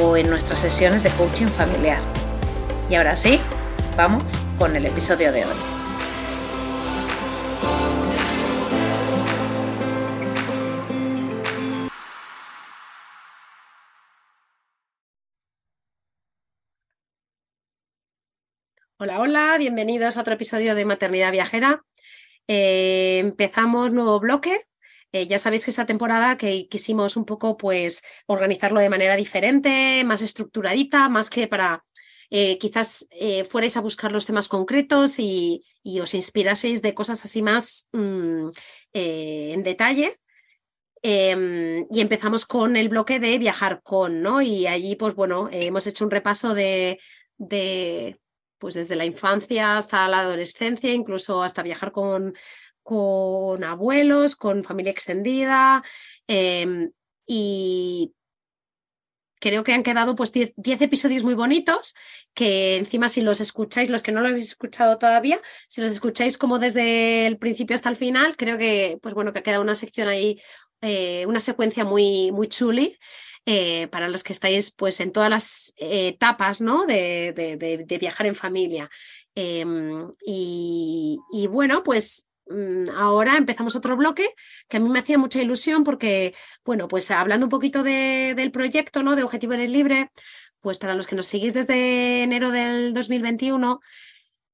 [0.00, 2.00] o en nuestras sesiones de coaching familiar.
[2.88, 3.40] Y ahora sí,
[3.96, 4.24] vamos
[4.58, 5.56] con el episodio de hoy.
[18.98, 21.84] Hola, hola, bienvenidos a otro episodio de Maternidad Viajera.
[22.46, 24.66] Eh, empezamos nuevo bloque
[25.12, 30.02] eh, ya sabéis que esta temporada que quisimos un poco pues organizarlo de manera diferente,
[30.04, 31.84] más estructuradita, más que para
[32.30, 35.64] eh, quizás eh, fuerais a buscar los temas concretos y,
[36.00, 38.48] os inspiraseis de cosas así más mm,
[38.92, 40.18] en detalle.
[41.04, 44.40] Em, y empezamos con el bloque de viajar con, ¿no?
[44.40, 47.00] Y allí, pues bueno, hemos hecho un repaso de,
[47.38, 48.20] de
[48.62, 52.34] pues desde la infancia hasta la adolescencia, incluso hasta viajar con
[52.82, 55.82] con abuelos, con familia extendida
[56.26, 56.90] em,
[57.26, 58.14] y
[59.40, 61.94] creo que han quedado pues 10 episodios muy bonitos
[62.32, 66.38] que encima si los escucháis, los que no lo habéis escuchado todavía, si los escucháis
[66.38, 69.74] como desde el principio hasta el final, creo que pues bueno que ha quedado una
[69.74, 70.40] sección ahí,
[70.80, 72.96] eh, una secuencia muy, muy chuli.
[73.44, 76.86] Eh, para los que estáis pues en todas las etapas ¿no?
[76.86, 78.88] de, de, viajar en familia.
[79.34, 81.18] Em, y,
[81.50, 82.28] bueno, pues
[82.94, 84.34] ahora empezamos otro bloque
[84.68, 89.02] que a mí me hacía mucha ilusión porque, bueno, pues hablando un poquito del proyecto,
[89.02, 89.16] ¿no?
[89.16, 90.10] De Objetivo Eres Libre,
[90.60, 93.80] pues para los que nos seguís desde enero del 2021,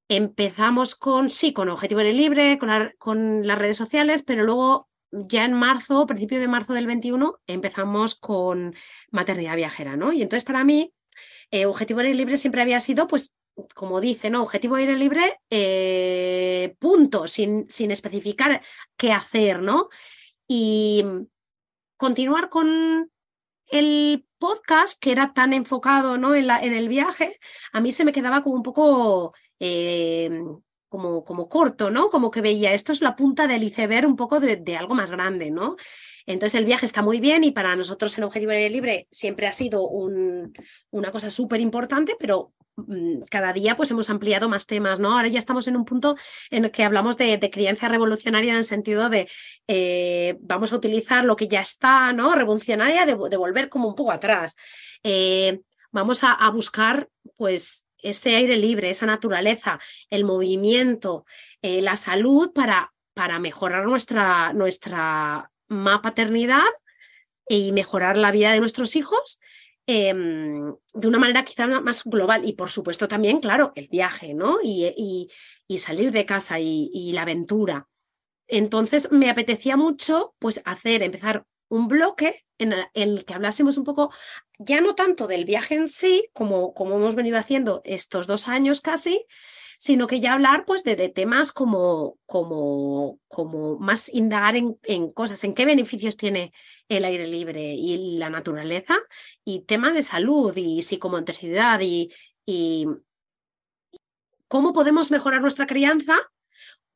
[0.07, 5.45] empezamos con, sí, con Objetivo Eres Libre, con, con las redes sociales, pero luego ya
[5.45, 8.75] en marzo, principio de marzo del 21, empezamos con
[9.11, 10.13] Maternidad Viajera, ¿no?
[10.13, 10.93] Y entonces para mí,
[11.51, 13.35] eh, Objetivo Eres Libre siempre había sido, pues,
[13.75, 14.43] como dice, ¿no?
[14.43, 18.61] Objetivo aire libre, eh, punto, sin, sin, especificar
[18.97, 19.89] qué hacer, ¿no?
[20.47, 21.05] Y
[21.97, 23.11] continuar con
[23.71, 26.33] el podcast que era tan enfocado ¿no?
[26.33, 27.39] en, la, en el viaje,
[27.71, 30.41] a mí se me quedaba como un poco eh,
[30.87, 32.09] como, como, corto, ¿no?
[32.09, 35.11] Como que veía, esto es la punta del iceberg un poco de, de algo más
[35.11, 35.75] grande, ¿no?
[36.29, 39.53] Entonces el viaje está muy bien y para nosotros en Objetivo Aire Libre siempre ha
[39.53, 40.53] sido un,
[40.91, 45.13] una cosa súper importante, pero mm, cada día pues hemos ampliado más temas, ¿no?
[45.13, 46.15] Ahora ya estamos en un punto
[46.51, 49.27] en el que hablamos de, crianza revolucionaria en el sentido de
[49.67, 52.35] eh, vamos a utilizar lo que ya está, ¿no?
[52.35, 54.55] Revolucionaria, de, volver como un poco atrás.
[55.01, 59.79] Eh, vamos a, buscar pues ese aire libre, esa naturaleza,
[60.11, 61.25] el movimiento,
[61.63, 66.65] eh, la salud para, para mejorar nuestra, nuestra más paternidad
[67.47, 69.39] y mejorar la vida de nuestros hijos
[69.87, 74.59] em, de una manera quizá más global y por supuesto también, claro, el viaje, ¿no?
[74.63, 75.29] Y,
[75.67, 77.87] y, salir de casa y, la aventura.
[78.47, 84.11] Entonces me apetecía mucho pues hacer, empezar un bloque en el, que hablásemos un poco,
[84.57, 88.81] ya no tanto del viaje en sí, como, como hemos venido haciendo estos dos años
[88.81, 89.25] casi,
[89.79, 95.41] sino que ya hablar pues de, temas como, como, como más indagar en, en, cosas,
[95.45, 96.51] en qué beneficios tiene
[96.89, 98.97] el aire libre y la naturaleza,
[99.45, 102.11] y temas de salud y psicomotricidad y,
[102.45, 102.87] y
[104.49, 106.19] cómo podemos mejorar nuestra crianza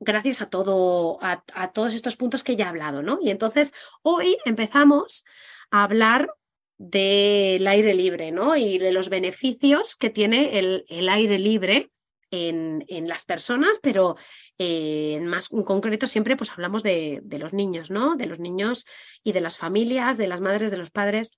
[0.01, 3.17] gracias a todo, a, a, todos estos puntos que ya he hablado, ¿no?
[3.21, 5.23] Y entonces hoy empezamos
[5.71, 6.33] a hablar
[6.77, 8.57] del aire libre, ¿no?
[8.57, 11.93] Y de los beneficios que tiene el, el aire libre
[12.33, 14.15] en, las personas, pero
[14.57, 18.15] eh, en más en concreto siempre pues hablamos de, los niños, ¿no?
[18.15, 18.85] De los niños
[19.23, 21.37] y de las familias, de las madres, de los padres.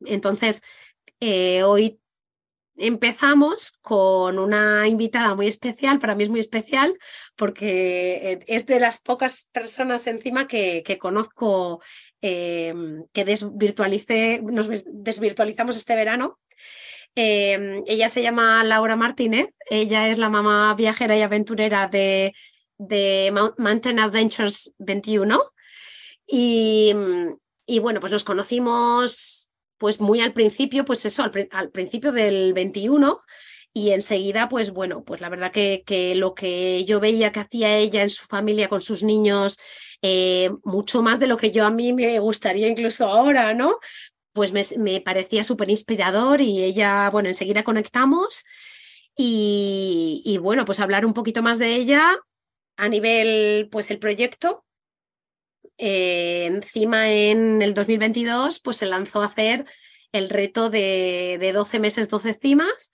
[0.00, 0.62] Entonces,
[1.20, 2.00] eh, hoy
[2.76, 6.98] empezamos con una invitada muy especial, para mí es muy especial,
[7.36, 11.80] porque eh, es de las pocas personas encima que, conozco
[12.20, 16.40] em, que desvirtualicé, nos desvirtualizamos este verano.
[17.14, 22.32] Em, ella se llama Laura Martínez, ella es la mamá viajera y aventurera de,
[23.58, 25.40] Mountain Adventures 21.
[26.26, 26.94] Y,
[27.66, 29.44] y bueno, pues nos conocimos
[29.78, 33.20] pues muy al principio, pues eso, al, principio del 21
[33.72, 37.76] y enseguida, pues bueno, pues la verdad que, que, lo que yo veía que hacía
[37.76, 39.58] ella en su familia con sus niños,
[40.00, 43.78] eh, mucho más de lo que yo a mí me gustaría incluso ahora, ¿no?
[44.34, 48.44] Pues me, parecía súper inspirador y ella, bueno, enseguida conectamos
[49.16, 52.18] y, bueno, pues hablar un poquito más de ella
[52.76, 54.64] a nivel, pues el proyecto,
[55.78, 59.64] eh, encima en el 2022 pues se lanzó a hacer
[60.12, 62.90] el reto de, de 12 meses, 12 cimas,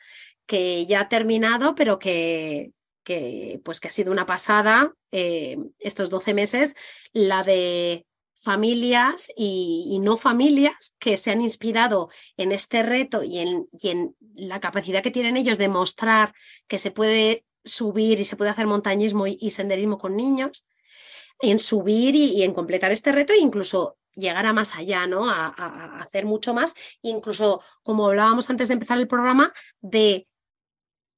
[0.46, 2.72] que ya ha terminado, pero que,
[3.04, 6.76] que, pues que ha sido una pasada eh, estos 12 meses,
[7.12, 8.06] la de
[8.42, 15.02] familias y, no familias que se han inspirado en este reto y en, la capacidad
[15.02, 16.34] que tienen ellos de mostrar
[16.66, 20.64] que se puede subir y se puede hacer montañismo y senderismo con niños
[21.40, 25.28] en subir y, en completar este reto e incluso llegar a más allá, ¿no?
[25.28, 25.48] A,
[26.02, 30.28] hacer mucho más, incluso como hablábamos antes de empezar el programa, de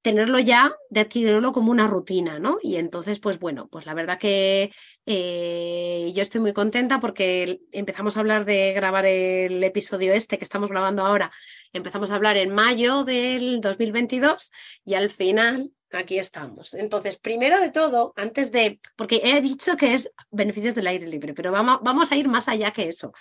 [0.03, 2.59] tenerlo ya, de adquirirlo como una rutina, ¿no?
[2.61, 4.73] Y entonces, pues bueno, pues la verdad que
[5.07, 10.45] eh, yo estoy muy contenta porque empezamos a hablar de grabar el episodio este que
[10.45, 11.31] estamos grabando ahora,
[11.73, 14.51] empezamos a hablar en mayo del 2022
[14.85, 16.75] y al final aquí estamos.
[16.75, 21.33] Entonces, primero de todo, antes de, porque he dicho que es beneficios del aire libre,
[21.33, 23.13] pero vamos, vamos a ir más allá que eso.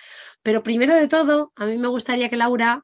[0.42, 2.84] Pero primero de todo, a mí me gustaría que Laura,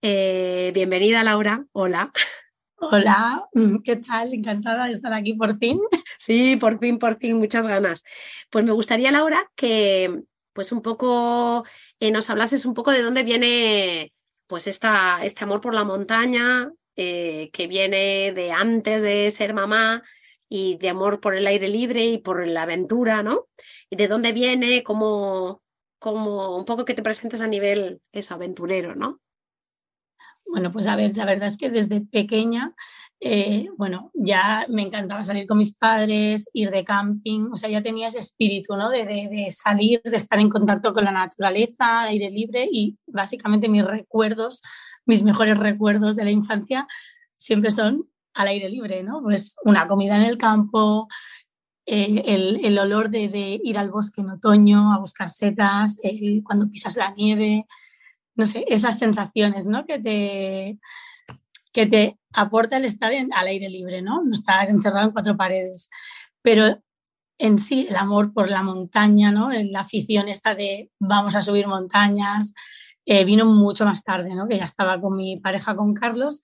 [0.00, 2.12] eh, bienvenida Laura, hola.
[2.78, 3.48] Hola,
[3.84, 4.34] ¿qué tal?
[4.34, 5.80] Encantada de estar aquí por fin.
[6.18, 8.02] Sí, por fin, por fin, muchas ganas.
[8.50, 10.22] Pues me gustaría, Laura, que
[10.54, 11.64] pues un poco
[12.00, 14.14] eh, nos hablases un poco de dónde viene
[14.46, 20.02] pues esta, este amor por la montaña, eh, que viene de antes de ser mamá
[20.48, 23.48] y de amor por el aire libre y por la aventura, ¿no?
[23.90, 25.62] Y de dónde viene, como,
[25.98, 29.20] como un poco que te presentes a nivel eso, aventurero, ¿no?
[30.46, 32.74] Bueno, pues a ver, la verdad es que desde pequeña,
[33.20, 37.82] eh, bueno, ya me encantaba salir con mis padres, ir de camping, o sea, ya
[37.82, 38.90] tenía ese espíritu, ¿no?
[38.90, 43.68] De, de, de salir, de estar en contacto con la naturaleza, aire libre y básicamente
[43.68, 44.62] mis recuerdos
[45.06, 46.86] mis mejores recuerdos de la infancia
[47.36, 49.22] siempre son al aire libre, ¿no?
[49.22, 51.08] Pues una comida en el campo,
[51.86, 55.98] eh, el, olor de, ir al bosque en otoño a buscar setas,
[56.44, 57.66] cuando pisas la nieve,
[58.36, 59.86] no sé, esas sensaciones, ¿no?
[59.86, 60.78] Que te,
[61.72, 64.22] que te aporta el estar al aire libre, ¿no?
[64.22, 65.90] No estar encerrado en cuatro paredes.
[66.42, 66.80] Pero
[67.38, 69.50] en sí, el amor por la montaña, ¿no?
[69.50, 72.54] La afición esta de vamos a subir montañas,
[73.08, 74.48] eh, vino mucho más tarde, ¿no?
[74.48, 76.42] que ya estaba con mi pareja, con Carlos,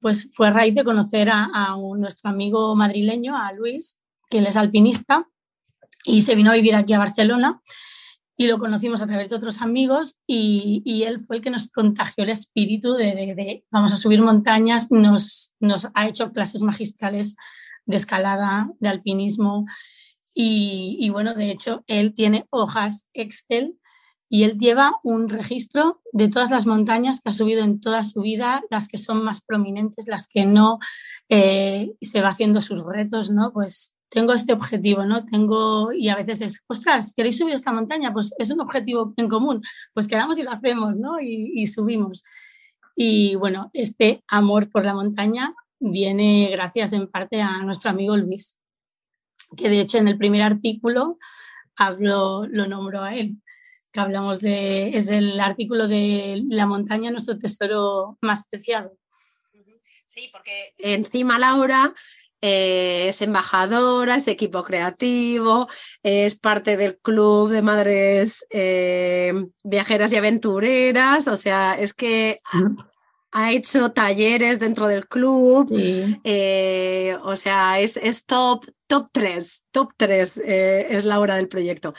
[0.00, 3.96] pues fue a raíz de conocer a, nuestro amigo madrileño, a Luis,
[4.28, 5.26] que él es alpinista,
[6.04, 7.62] y se vino a vivir aquí a Barcelona
[8.36, 12.24] y lo conocimos a través de otros amigos y, él fue el que nos contagió
[12.24, 17.36] el espíritu de, vamos a subir montañas, nos, nos, ha hecho clases magistrales
[17.86, 19.66] de escalada, de alpinismo
[20.34, 23.78] y, y, bueno, de hecho, él tiene hojas Excel
[24.28, 28.22] y él lleva un registro de todas las montañas que ha subido en toda su
[28.22, 30.78] vida, las que son más prominentes, las que no,
[31.28, 33.52] eh, se va haciendo sus retos, ¿no?
[33.52, 35.24] Pues tengo este objetivo, ¿no?
[35.26, 38.12] Tengo, y a veces es, ostras, ¿queréis subir esta montaña?
[38.12, 39.60] Pues es un objetivo en común,
[39.92, 41.20] pues quedamos y lo hacemos, ¿no?
[41.20, 42.24] Y, y subimos.
[42.96, 48.58] Y bueno, este amor por la montaña viene gracias en parte a nuestro amigo Luis,
[49.56, 51.18] que de hecho en el primer artículo
[51.76, 53.36] hablo, lo nombro a él
[53.94, 58.98] que hablamos de, es el artículo de La montaña, nuestro tesoro más preciado.
[60.04, 61.94] Sí, porque encima Laura
[62.46, 65.66] eh, es embajadora, es equipo creativo,
[66.02, 69.32] es parte del club de madres eh,
[69.62, 72.40] viajeras y aventureras, o sea, es que
[73.32, 79.92] ha hecho talleres dentro del club, eh, o sea, es, es, top, top 3, top
[79.96, 81.94] 3 eh, es la hora del proyecto.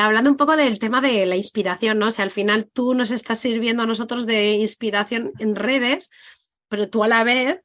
[0.00, 2.06] Hablando un poco del tema de la inspiración, ¿no?
[2.06, 6.10] O sea, al final tú nos estás sirviendo a nosotros de inspiración en redes,
[6.68, 7.60] pero tú a la vez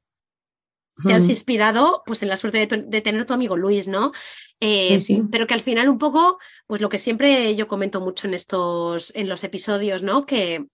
[1.05, 4.11] te has inspirado pues en la suerte de, tener tu amigo Luis, ¿no?
[4.59, 9.13] Pero que al final un poco, pues lo que siempre yo comento mucho en estos,
[9.15, 10.25] en los episodios, ¿no?
[10.25, 10.67] Que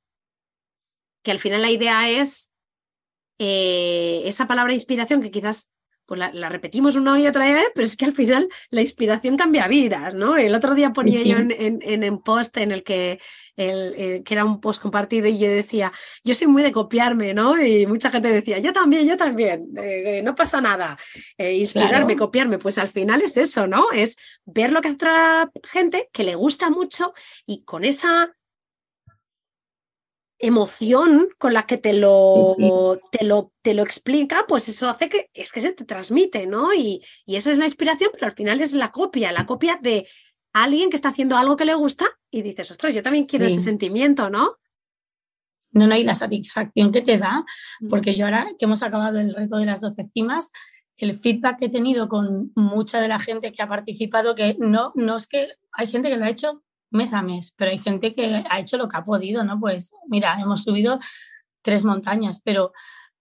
[1.24, 2.52] que al final la idea es
[3.40, 5.72] eh, esa palabra inspiración que quizás
[6.10, 9.68] pues la, repetimos una y otra vez, pero es que al final la inspiración cambia
[9.68, 10.38] vidas, ¿no?
[10.38, 13.20] El otro día ponía yo en, un post en el que,
[13.56, 15.92] el, que era un post compartido y yo decía,
[16.24, 17.62] yo soy muy de copiarme, ¿no?
[17.64, 19.70] Y mucha gente decía, yo también, yo también,
[20.24, 20.98] no pasa nada,
[21.38, 23.92] eh, inspirarme, copiarme, pues al final es eso, ¿no?
[23.92, 27.14] Es ver lo que hace otra gente que le gusta mucho
[27.46, 28.36] y con esa
[30.40, 32.56] emoción con la que te lo,
[33.12, 36.74] Te lo, te lo explica, pues eso hace que es que se te transmite, ¿no?
[36.74, 40.08] Y, y esa es la inspiración, pero al final es la copia, la copia de
[40.54, 43.60] alguien que está haciendo algo que le gusta y dices, ostras, yo también quiero ese
[43.60, 44.58] sentimiento, ¿no?
[45.72, 47.46] No, no, y la satisfacción que te da,
[47.90, 50.52] porque yo ahora que hemos acabado el reto de las 12 cimas,
[50.98, 54.92] el feedback que he tenido con mucha de la gente que ha participado, que no,
[54.96, 58.14] no es que hay gente que lo ha hecho mes a mes, pero hay gente
[58.14, 59.60] que ha hecho lo que ha podido, ¿no?
[59.60, 61.00] Pues mira, hemos subido
[61.62, 62.72] tres montañas, pero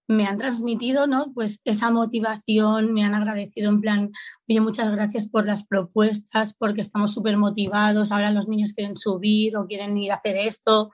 [0.09, 1.33] me han transmitido, ¿no?
[1.35, 4.11] Pues esa motivación, me han agradecido en plan,
[4.49, 9.57] oye, muchas gracias por las propuestas, porque estamos súper motivados, ahora los niños quieren subir
[9.57, 10.91] o quieren ir a hacer esto.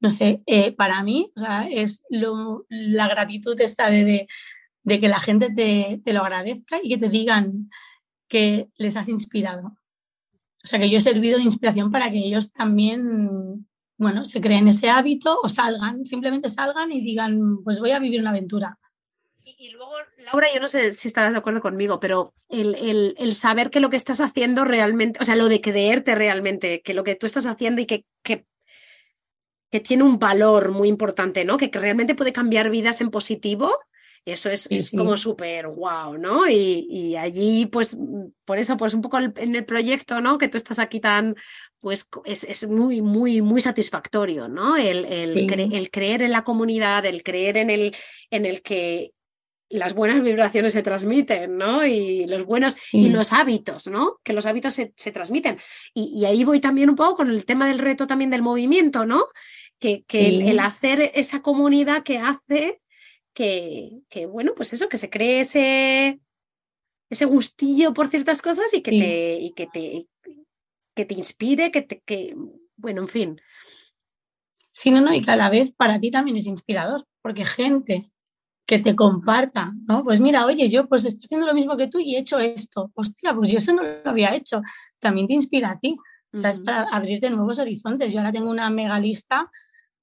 [0.00, 4.26] No sé, eh, para mí, o sea, es la gratitud esta de,
[4.84, 7.68] de, que la gente te, te lo agradezca y que te digan
[8.26, 9.76] que les has inspirado.
[10.62, 14.68] O sea, que yo he servido de inspiración para que ellos también, bueno, se creen
[14.68, 18.78] ese hábito o salgan, simplemente salgan y digan, pues voy a vivir una aventura.
[19.42, 23.80] Y, luego, Laura, yo no sé si estarás de acuerdo conmigo, pero el, saber que
[23.80, 27.26] lo que estás haciendo realmente, o sea, lo de creerte realmente, que lo que tú
[27.26, 28.46] estás haciendo y que, que,
[29.70, 31.56] que tiene un valor muy importante, ¿no?
[31.56, 33.76] Que realmente puede cambiar vidas en positivo,
[34.24, 36.48] eso es, como súper guau, ¿no?
[36.48, 37.96] Y, allí, pues,
[38.44, 40.38] por eso, pues un poco en el proyecto, ¿no?
[40.38, 41.36] Que tú estás aquí tan,
[41.80, 44.76] pues, es, muy, muy, muy satisfactorio, ¿no?
[44.76, 47.96] El, el, creer en la comunidad, el creer en el,
[48.30, 49.12] en el que
[49.70, 51.86] las buenas vibraciones se transmiten, ¿no?
[51.86, 54.18] Y los buenos, y los hábitos, ¿no?
[54.22, 55.58] Que los hábitos se, transmiten.
[55.94, 59.26] Y, ahí voy también un poco con el tema del reto también del movimiento, ¿no?
[59.78, 62.80] Que, que el hacer esa comunidad que hace
[63.32, 66.20] que, bueno, pues eso, que se cree ese,
[67.08, 70.06] ese gustillo por ciertas cosas y que, te, y que, te,
[70.94, 72.34] que te inspire, que te, que,
[72.76, 73.40] bueno, en fin.
[74.70, 78.10] Sí, no, no, y cada vez para ti también es inspirador, porque gente
[78.66, 80.04] que te comparta, ¿no?
[80.04, 82.92] Pues mira, oye, yo pues estoy haciendo lo mismo que tú y he hecho esto.
[82.94, 84.62] Hostia, pues yo eso no lo había hecho.
[85.00, 85.96] También te inspira a ti.
[86.32, 88.12] O sea, es para abrirte nuevos horizontes.
[88.12, 89.50] Yo ahora tengo una mega lista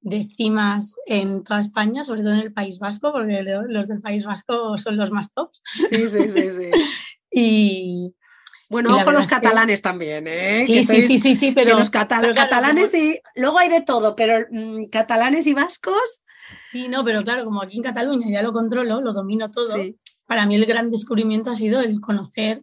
[0.08, 4.24] de cimas en toda España, sobre todo en el País Vasco, porque los del País
[4.24, 5.62] Vasco son los más tops.
[5.90, 6.70] Sí, sí, sí, sí.
[7.32, 8.16] y,
[8.70, 10.62] bueno, ojo los catalanes también, ¿eh?
[10.66, 14.86] Sí, sí, sí, sí, sí, pero los catalanes y luego hay de todo, pero mm,
[14.86, 16.22] catalanes y vascos.
[16.64, 19.76] Sí, no, pero claro, como aquí en Cataluña ya lo controlo, lo domino todo.
[20.26, 22.62] Para mí el gran descubrimiento ha sido el conocer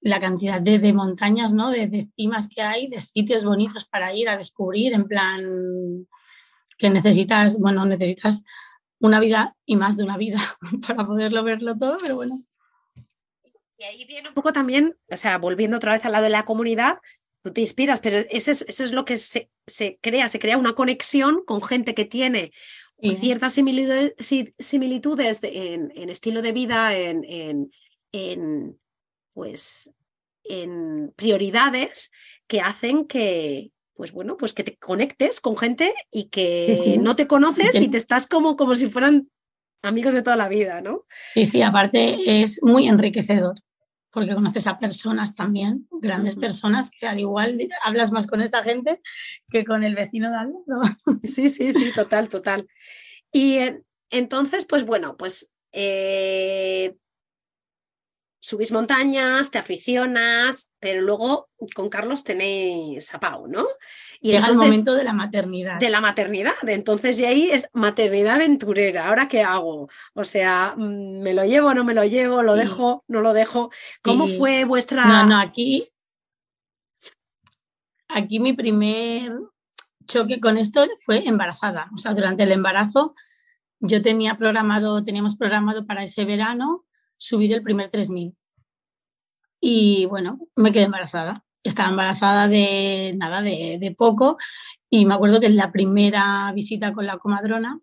[0.00, 1.70] la cantidad de, montañas, ¿no?
[1.70, 6.06] De, de, cimas que hay, de sitios bonitos para ir a descubrir, en plan,
[6.78, 8.44] que necesitas, bueno, necesitas
[8.98, 10.38] una vida y más de una vida
[10.86, 12.36] para poderlo verlo todo, pero bueno.
[13.78, 16.44] Y ahí viene un poco también, o sea, volviendo otra vez al lado de la
[16.44, 16.98] comunidad,
[17.42, 19.50] tú te inspiras, pero eso es, eso es lo que se,
[20.00, 22.52] crea, se crea una conexión con gente que tiene
[23.18, 24.14] ciertas similitudes,
[24.58, 27.70] similitudes en, estilo de vida, en,
[28.12, 28.80] en,
[29.34, 29.92] pues,
[30.44, 32.10] en prioridades
[32.46, 37.26] que hacen que, pues bueno, pues que te conectes con gente y que no te
[37.26, 39.28] conoces y te estás como, como si fueran
[39.82, 41.04] amigos de toda la vida, ¿no?
[41.34, 43.60] Sí, sí, aparte es muy enriquecedor
[44.14, 49.02] porque conoces a personas también, grandes personas, que al igual hablas más con esta gente
[49.50, 50.82] que con el vecino de al lado.
[51.24, 52.68] Sí, sí, sí, total, total.
[53.32, 53.58] Y
[54.10, 56.94] entonces, pues bueno, pues eh,
[58.44, 63.64] subís montañas, te aficionas, pero luego con Carlos tenéis a Pau, ¿no?
[64.20, 65.80] Y Llega el momento de la maternidad.
[65.80, 66.52] De la maternidad.
[66.66, 69.08] Entonces, y ahí es maternidad aventurera.
[69.08, 69.88] ¿Ahora qué hago?
[70.12, 72.42] O sea, mm, ¿me lo llevo, no me lo llevo?
[72.42, 73.70] ¿Lo dejo, no lo dejo?
[74.02, 75.06] ¿Cómo fue vuestra...?
[75.06, 75.88] No, no, aquí...
[78.08, 79.32] Aquí mi primer
[80.06, 81.88] choque con esto fue embarazada.
[81.94, 83.14] O sea, durante el embarazo
[83.80, 86.84] yo tenía programado, teníamos programado para ese verano
[87.24, 88.36] subir el primer 3000.
[89.58, 91.42] Y bueno, me quedé embarazada.
[91.62, 94.36] Estaba embarazada de nada, de, poco.
[94.90, 97.80] Y me acuerdo que en la primera visita con la comadrona,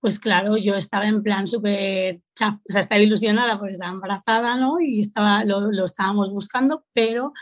[0.00, 4.80] pues claro, yo estaba en plan súper, o sea, estaba ilusionada porque estaba embarazada, ¿no?
[4.80, 7.32] Y estaba, lo, estábamos buscando, pero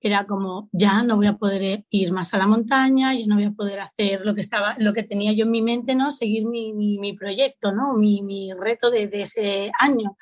[0.00, 3.44] era como ya no voy a poder ir más a la montaña, ya no voy
[3.44, 6.12] a poder hacer lo que estaba, lo que tenía yo en mi mente, ¿no?
[6.12, 7.94] Seguir mi, mi, proyecto, ¿no?
[7.94, 10.16] Mi, mi reto de, de, ese año.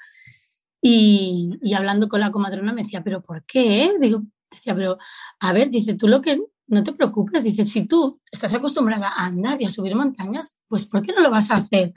[0.81, 3.93] Y, y, hablando con la comadrona me decía, ¿pero por qué?
[4.01, 4.99] Digo, decía, pero
[5.41, 9.27] a ver, dice, tú lo que no te preocupes, dice, si tú estás acostumbrada a
[9.27, 11.93] andar y a subir montañas, pues ¿por qué no lo vas a hacer?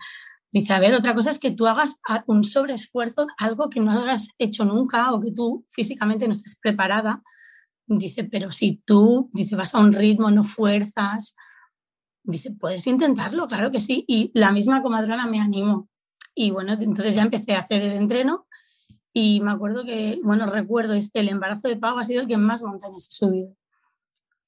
[0.51, 4.29] Dice, a ver, otra cosa es que tú hagas un sobreesfuerzo, algo que no hayas
[4.37, 7.21] hecho nunca o que tú físicamente no estés preparada
[7.97, 11.35] Dice, pero si tú, dice, vas a un ritmo, no fuerzas,
[12.23, 14.05] dice, puedes intentarlo, claro que sí.
[14.07, 15.89] Y la misma comadrona me animó.
[16.33, 18.47] Y bueno, entonces ya empecé a hacer el entreno
[19.13, 22.63] y me acuerdo que, bueno, recuerdo, el embarazo de Pau ha sido el que más
[22.63, 23.55] montañas he subido.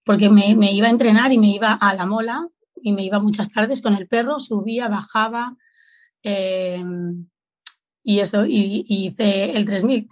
[0.06, 3.20] Porque me, me iba a entrenar y me iba a la mola y me iba
[3.20, 5.56] muchas tardes con el perro, subía, bajaba
[6.22, 7.28] em,
[8.04, 10.10] y eso, y, y hice el 3000.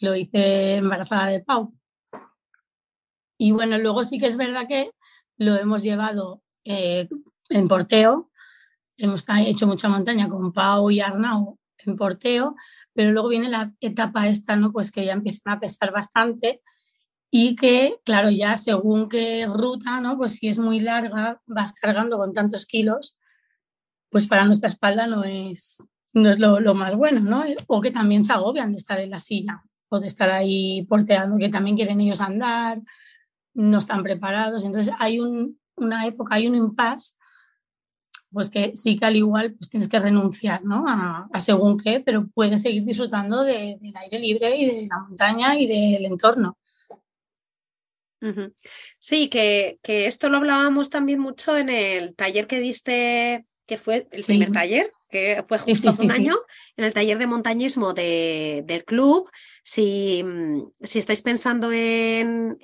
[0.00, 1.72] Lo hice embarazada de Pau.
[3.38, 4.90] Y bueno, luego sí que es verdad que
[5.36, 7.08] lo hemos llevado eh,
[7.48, 8.30] en porteo,
[8.96, 12.56] hemos hecho mucha montaña con Pau y Arnau en porteo,
[12.96, 14.72] pero luego viene la etapa esta, ¿no?
[14.72, 16.62] Pues que ya empiezan a pesar bastante
[17.30, 20.16] y que, claro, ya según qué ruta, ¿no?
[20.16, 23.16] Pues si es muy larga, vas cargando con tantos kilos,
[24.10, 25.76] pues para nuestra espalda no es,
[26.14, 27.44] no es lo, lo más bueno, ¿no?
[27.66, 31.36] O que también se agobian de estar en la silla o de estar ahí porteando,
[31.36, 32.80] que también quieren ellos andar,
[33.54, 34.64] no están preparados.
[34.64, 35.20] Entonces hay
[35.76, 37.16] una época, hay un impasse,
[38.36, 40.84] pues que sí que al igual pues tienes que renunciar ¿no?
[40.86, 45.66] a, según qué, pero puedes seguir disfrutando del aire libre y de la montaña y
[45.66, 46.58] del entorno.
[48.98, 54.06] Sí, que, que, esto lo hablábamos también mucho en el taller que diste, que fue
[54.12, 56.36] el primer taller, que fue justo hace un año,
[56.76, 59.28] en el taller de montañismo del club,
[59.64, 62.56] si, mm, si estáis pensando en,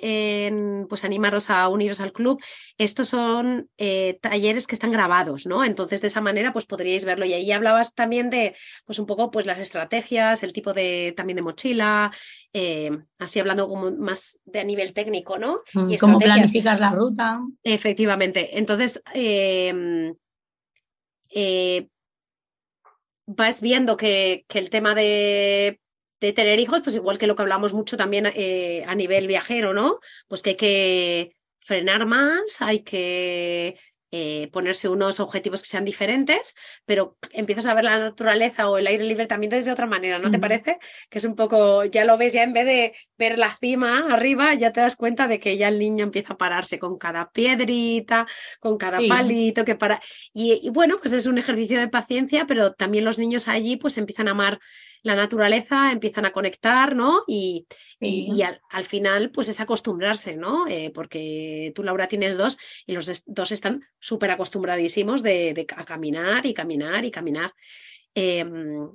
[0.88, 2.40] pues animaros a uniros al club,
[2.78, 5.64] estos son eh, talleres que están grabados, ¿no?
[5.64, 7.24] Entonces, de esa manera, pues podríais verlo.
[7.24, 8.54] Y ahí hablabas también de,
[8.84, 12.12] pues un poco, pues las estrategias, el tipo de, también de mochila,
[12.52, 15.62] eh, así hablando como más de a nivel técnico, ¿no?
[15.74, 17.40] Mm, y Cómo planificar la ruta.
[17.64, 18.58] Efectivamente.
[18.58, 20.14] Entonces, em,
[21.34, 21.88] eh,
[23.26, 25.78] vas viendo que, el tema de
[26.22, 29.74] de tener hijos, pues igual que lo que hablamos mucho también eh, a nivel viajero,
[29.74, 29.98] ¿no?
[30.28, 33.76] Pues que hay que frenar más, hay que
[34.14, 38.86] eh, ponerse unos objetivos que sean diferentes, pero empiezas a ver la naturaleza o el
[38.86, 40.78] aire libre también desde otra manera, ¿no te parece?
[41.08, 44.52] Que es un poco, ya lo ves, ya en vez de ver la cima arriba,
[44.52, 48.26] ya te das cuenta de que ya el niño empieza a pararse con cada piedrita,
[48.60, 49.98] con cada palito que para.
[50.34, 53.96] Y, y, bueno, pues es un ejercicio de paciencia, pero también los niños allí pues
[53.96, 54.60] empiezan a amar
[55.02, 57.24] la naturaleza, empiezan a conectar, ¿no?
[57.26, 57.66] Y,
[57.98, 60.66] y, al, final, pues es acostumbrarse, ¿no?
[60.68, 66.44] Eh, porque tú, Laura, tienes dos y los dos están súper acostumbradísimos de, a caminar
[66.44, 67.54] y caminar y caminar.
[68.14, 68.90] Em,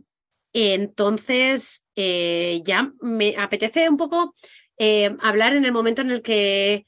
[0.53, 4.33] entonces, eh, ya me apetece un poco
[4.77, 6.85] eh, hablar en el momento en el que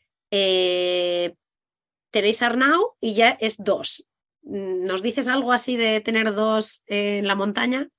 [2.11, 4.05] tenéis Arnau y ya es dos.
[4.43, 7.89] ¿Nos dices algo así de tener dos en la montaña?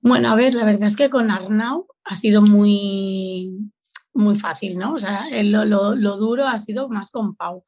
[0.00, 3.72] Bueno, a ver, la verdad es que con Arnau ha sido muy,
[4.12, 4.94] muy fácil, ¿no?
[4.94, 7.64] O sea, lo, lo, duro ha sido más con Pau,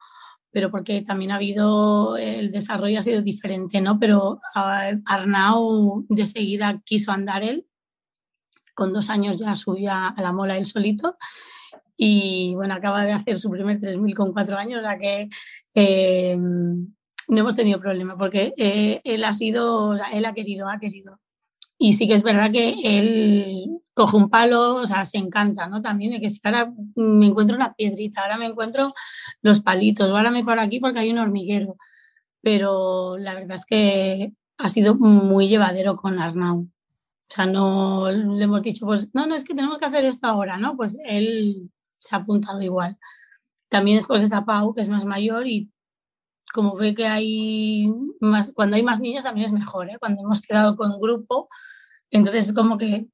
[0.50, 3.98] pero porque también ha habido, el desarrollo ha sido diferente, ¿no?
[3.98, 7.66] Pero Arnau de seguida quiso andar él,
[8.74, 11.16] con dos años ya subió a, la mola él solito
[11.96, 15.28] y bueno, acaba de hacer su primer 3000 con cuatro años, o sea que
[15.74, 20.68] eh, no hemos tenido problema porque eh, él ha sido, o sea, él ha querido,
[20.68, 21.20] ha querido.
[21.78, 25.82] Y sí que es verdad que él coge un palo, o sea, se encanta, ¿no?
[25.82, 28.94] También de que si ahora me encuentro una piedrita, ahora me encuentro
[29.42, 31.76] los palitos, ahora me paro aquí porque hay un hormiguero.
[32.40, 36.60] Pero la verdad es que ha sido muy llevadero con Arnau.
[36.60, 36.68] O
[37.26, 40.56] sea, no le hemos dicho, pues no, no, es que tenemos que hacer esto ahora,
[40.56, 40.76] ¿no?
[40.76, 42.96] Pues él se ha apuntado igual.
[43.68, 45.70] También es porque está Pau, que es más mayor y
[46.54, 49.98] como ve que hay más, cuando hay más niños también es mejor, ¿eh?
[50.00, 51.48] cuando hemos quedado con grupo,
[52.10, 53.08] entonces es como que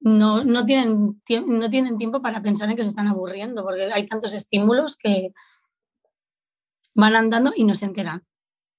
[0.00, 4.06] no, no, tienen, no tienen tiempo para pensar en que se están aburriendo, porque hay
[4.06, 5.32] tantos estímulos que
[6.94, 8.24] van andando y no se enteran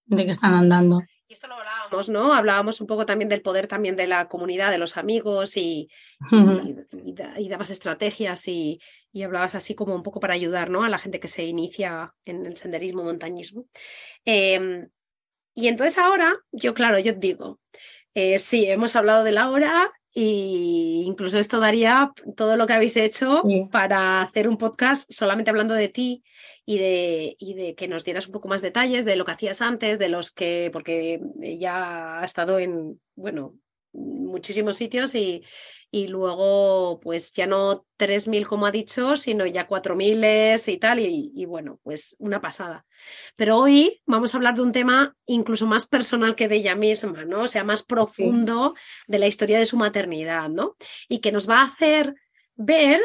[0.05, 1.01] de que están andando.
[1.27, 2.33] Y esto lo hablábamos, ¿no?
[2.33, 5.87] Hablábamos un poco también del poder también de la comunidad, de los amigos y,
[6.31, 8.79] y, dabas estrategias y,
[9.23, 10.83] hablabas así como un poco para ayudar, ¿no?
[10.83, 13.67] A la gente que se inicia en el senderismo, montañismo.
[14.25, 14.89] Em,
[15.53, 17.59] y entonces ahora, yo claro, yo digo,
[18.15, 22.97] eh, sí, hemos hablado de la hora, y incluso esto daría todo lo que habéis
[22.97, 26.23] hecho para hacer un podcast solamente hablando de ti
[26.65, 29.61] y de, y de que nos dieras un poco más detalles de lo que hacías
[29.61, 31.21] antes, de los que, porque
[31.59, 33.55] ya ha estado en, bueno,
[33.93, 35.43] muchísimos sitios y,
[35.91, 41.45] y luego pues ya no 3.000 como ha dicho, sino ya 4.000 y tal, y,
[41.45, 42.85] bueno, pues una pasada.
[43.35, 47.25] Pero hoy vamos a hablar de un tema incluso más personal que de ella misma,
[47.25, 47.41] ¿no?
[47.41, 48.75] O sea, más profundo
[49.07, 50.75] de la historia de su maternidad, ¿no?
[51.07, 52.15] Y que nos va a hacer
[52.55, 53.01] ver,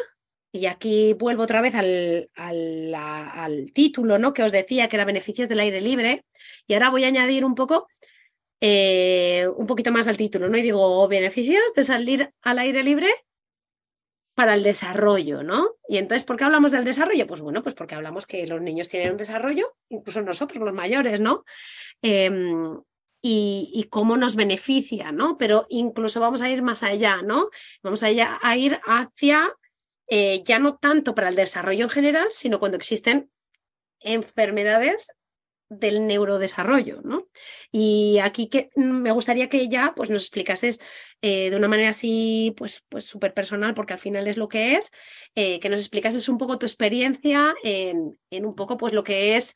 [0.53, 4.33] y aquí vuelvo otra vez al, al, al título, ¿no?
[4.35, 6.25] Que os decía que era beneficios del aire libre,
[6.67, 7.89] y ahora voy a añadir un poco
[8.61, 10.57] eh, un poquito más al título, ¿no?
[10.57, 13.09] Y digo, beneficios de salir al aire libre
[14.35, 15.77] para el desarrollo, ¿no?
[15.89, 17.27] Y entonces, ¿por qué hablamos del desarrollo?
[17.27, 21.21] Pues bueno, pues porque hablamos que los niños tienen un desarrollo, incluso nosotros, los mayores,
[21.21, 21.45] ¿no?
[22.03, 22.81] Em,
[23.27, 25.39] y, cómo nos beneficia, ¿no?
[25.39, 27.49] Pero incluso vamos a ir más allá, ¿no?
[27.83, 28.09] Vamos a,
[28.43, 29.55] a ir hacia,
[30.09, 33.31] eh, ya no tanto para el desarrollo en general, sino cuando existen
[34.01, 35.15] enfermedades
[35.69, 37.29] del neurodesarrollo, ¿no?
[37.73, 40.81] Y aquí que mm, me gustaría que ya pues, nos explicases
[41.23, 44.77] eh, de una manera así, pues, pues súper personal, porque al final es lo que
[44.77, 44.91] es,
[45.35, 49.37] eh, que nos explicases un poco tu experiencia en, en, un poco pues lo que
[49.37, 49.55] es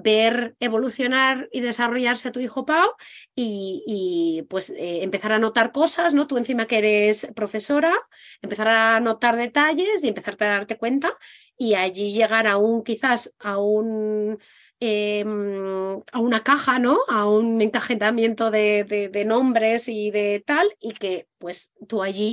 [0.00, 2.90] ver evolucionar y desarrollarse a tu hijo Pau
[3.34, 6.28] y, pues eh, empezar a notar cosas, ¿no?
[6.28, 7.92] Tú encima que eres profesora,
[8.40, 11.12] empezar a notar detalles y empezarte a darte cuenta
[11.56, 14.38] y allí llegar a un quizás a un
[14.80, 16.98] Em, a una caja, ¿no?
[17.08, 22.32] A un encajamiento de, nombres y de tal, y que pues tú allí,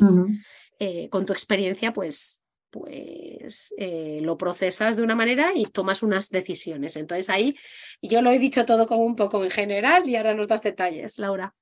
[0.77, 6.29] eh, con tu experiencia, pues, pues eh, lo procesas de una manera y tomas unas
[6.29, 6.95] decisiones.
[6.97, 7.58] Entonces ahí
[7.99, 11.17] yo lo he dicho todo como un poco en general y ahora nos das detalles,
[11.17, 11.55] Laura.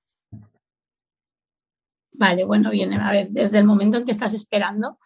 [2.11, 4.99] Vale, bueno, bien, a ver, desde el momento en que estás esperando,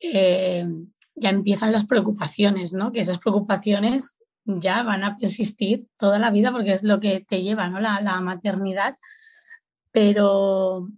[0.00, 0.66] eh,
[1.14, 2.90] ya empiezan las preocupaciones, ¿no?
[2.90, 7.42] Que esas preocupaciones ya van a persistir toda la vida porque es lo que te
[7.42, 7.80] lleva, ¿no?
[7.80, 8.94] La, la maternidad.
[9.90, 10.88] Pero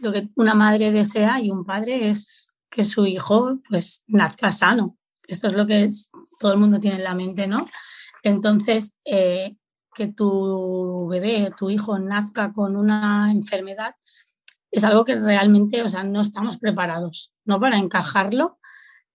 [0.00, 4.96] lo que una madre desea y un padre es que su hijo pues nazca sano.
[5.26, 5.88] Esto es lo que
[6.40, 7.66] todo el mundo tiene en la mente, ¿no?
[8.22, 9.56] Entonces, eh,
[9.94, 13.94] que tu bebé, tu hijo nazca con una enfermedad
[14.70, 17.58] es algo que realmente, o sea, no estamos preparados, ¿no?
[17.58, 18.58] Para encajarlo.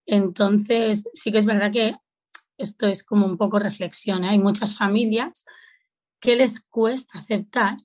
[0.07, 1.95] Entonces, sí que es verdad que
[2.57, 4.23] esto es como un poco reflexión.
[4.23, 4.29] ¿eh?
[4.29, 5.45] Hay muchas familias
[6.19, 7.77] que les cuesta aceptar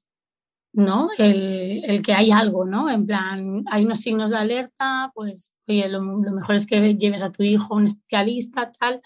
[0.76, 1.08] ¿no?
[1.16, 2.90] El, que hay algo, ¿no?
[2.90, 7.32] En plan, hay unos signos de alerta, pues, oye, lo, mejor es que lleves a
[7.32, 9.00] tu hijo un especialista, tal.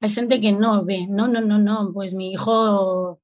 [0.00, 3.18] Hay gente que no ve, no, no, no, no, pues mi hijo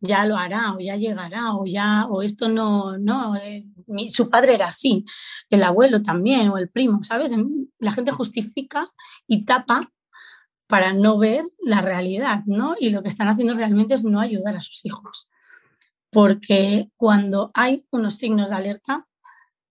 [0.00, 3.64] ya lo hará o ya llegará o ya, o esto no, no, eh,
[4.10, 5.06] su padre era así,
[5.48, 7.34] el abuelo también o el primo, ¿sabes?
[7.78, 8.90] La gente justifica
[9.26, 9.80] y tapa
[10.70, 12.76] para no ver la realidad, ¿no?
[12.78, 15.28] Y lo que están haciendo realmente es no ayudar a sus hijos.
[16.10, 19.06] Porque cuando hay unos signos de alerta,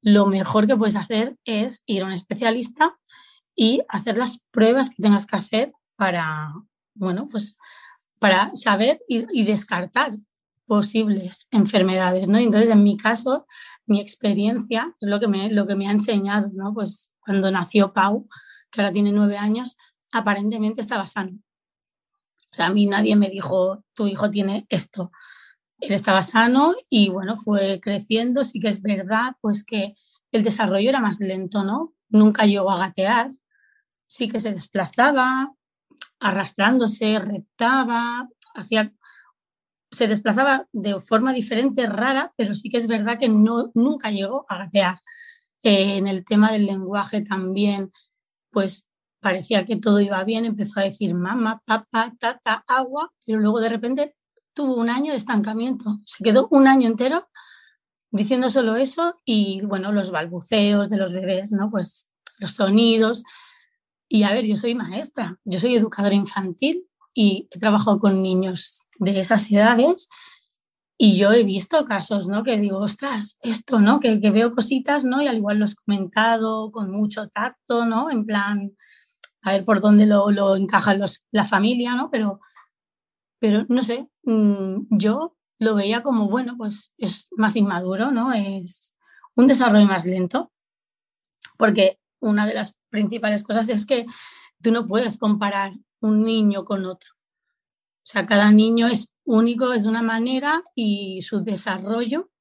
[0.01, 2.97] lo mejor que puedes hacer es ir a un especialista
[3.55, 6.53] y hacer las pruebas que tengas que hacer para,
[6.93, 7.57] bueno, pues
[8.19, 10.11] para saber y, descartar
[10.65, 12.37] posibles enfermedades, ¿no?
[12.37, 13.47] Entonces, en mi caso,
[13.85, 16.73] mi experiencia es lo que me, lo que me ha enseñado, ¿no?
[16.73, 18.27] Pues cuando nació Pau,
[18.69, 19.77] que ahora tiene nueve años,
[20.11, 21.39] aparentemente estaba sano.
[22.51, 25.11] O sea, a mí nadie me dijo, tu hijo tiene esto.
[25.79, 28.43] Él estaba sano y bueno, fue creciendo.
[28.43, 29.95] Sí que es verdad, pues que
[30.31, 31.93] el desarrollo era más lento, ¿no?
[32.09, 33.29] Nunca llegó a gatear.
[34.07, 35.53] Sí que se desplazaba,
[36.19, 38.91] arrastrándose, reptaba, hacía
[39.91, 44.45] se desplazaba de forma diferente, rara, pero sí que es verdad que no, nunca llegó
[44.49, 45.01] a gatear.
[45.63, 47.91] Eh, en el tema del lenguaje también,
[48.51, 48.88] pues
[49.19, 53.69] parecía que todo iba bien, empezó a decir mamá, papá, tata, agua, pero luego de
[53.69, 54.15] repente
[54.53, 55.99] tuvo un año de estancamiento.
[56.05, 57.27] Se quedó un año entero
[58.11, 61.69] diciendo solo eso y bueno, los balbuceos de los bebés, ¿no?
[61.69, 63.23] Pues los sonidos.
[64.07, 68.85] Y a ver, yo soy maestra, yo soy educadora infantil y he trabajado con niños
[68.97, 70.09] de esas edades
[71.01, 72.43] y yo he visto casos, ¿no?
[72.43, 74.01] Que digo, ostras, esto, ¿no?
[74.01, 75.21] Que, veo cositas, ¿no?
[75.21, 78.11] Y al igual lo he comentado con mucho tacto, ¿no?
[78.11, 78.75] En plan,
[79.41, 82.09] a ver por dónde lo, lo encaja los, la familia, ¿no?
[82.11, 82.39] Pero,
[83.39, 88.33] pero no sé, mm, yo lo veía como, bueno, pues es más inmaduro, ¿no?
[88.33, 88.95] Es
[89.35, 90.51] un desarrollo más lento,
[91.57, 94.05] porque una de las principales cosas es que
[94.61, 97.11] tú no puedes comparar un niño con otro.
[97.13, 102.31] O sea, cada niño es único, es de una manera y su desarrollo,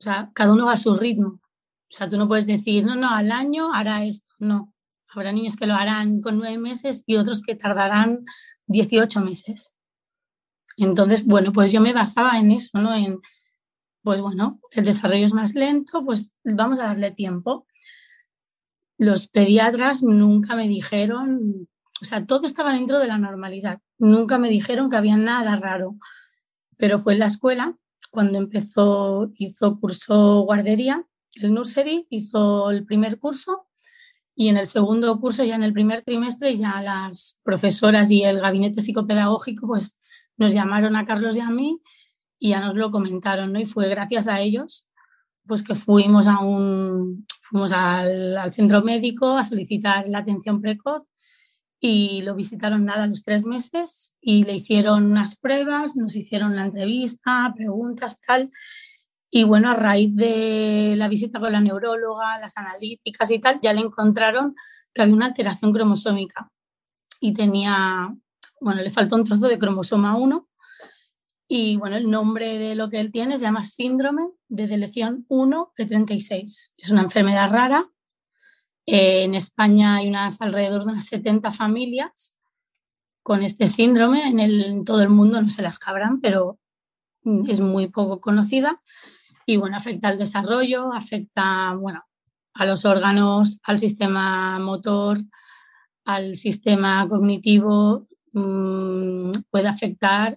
[0.00, 1.40] o sea, cada uno va a su ritmo.
[1.90, 4.32] O sea, tú no puedes decir, no, no, al año hará esto.
[4.38, 4.72] No.
[5.12, 8.24] Habrá niños que lo harán con nueve meses y otros que tardarán
[8.66, 9.74] 18 meses.
[10.76, 12.94] Entonces, bueno, pues yo me basaba en eso, ¿no?
[12.94, 13.20] En,
[14.02, 17.66] pues bueno, el desarrollo es más lento, pues vamos a darle tiempo.
[18.96, 21.68] Los pediatras nunca me dijeron,
[22.00, 23.80] o sea, todo estaba dentro de la normalidad.
[23.98, 25.96] Nunca me dijeron que había nada raro.
[26.76, 27.76] Pero fue en la escuela
[28.10, 33.69] cuando empezó, hizo curso guardería, el nursery, hizo el primer curso
[34.34, 38.40] y en el segundo curso, ya en el primer trimestre, ya las profesoras y el
[38.40, 39.98] gabinete psicopedagógico pues
[40.36, 41.80] nos llamaron a Carlos y a mí
[42.38, 43.60] y ya nos lo comentaron, ¿no?
[43.60, 44.86] Y fue gracias a ellos
[45.46, 51.08] pues que fuimos a un fuimos al, al centro médico a solicitar la atención precoz
[51.80, 56.66] y lo visitaron nada los tres meses y le hicieron unas pruebas, nos hicieron la
[56.66, 58.50] entrevista, preguntas, tal.
[59.30, 63.72] Y bueno, a raíz de la visita con la neuróloga, las analíticas y tal, ya
[63.72, 64.56] le encontraron
[64.92, 66.48] que había una alteración cromosómica
[67.20, 68.14] y tenía,
[68.60, 70.48] bueno, le faltó un trozo de cromosoma 1
[71.46, 75.72] y bueno, el nombre de lo que él tiene se llama síndrome de deleción 1
[75.76, 76.72] de 36.
[76.76, 77.88] Es una enfermedad rara
[78.92, 82.36] eh, en España hay unas alrededor de unas 70 familias
[83.22, 84.28] con este síndrome.
[84.28, 86.58] En, el, todo el mundo no se las cabran, pero
[87.46, 88.82] es muy poco conocida.
[89.46, 92.04] Y bueno, afecta al desarrollo, afecta bueno,
[92.54, 95.18] a los órganos, al sistema motor,
[96.04, 100.36] al sistema cognitivo, mm, puede afectar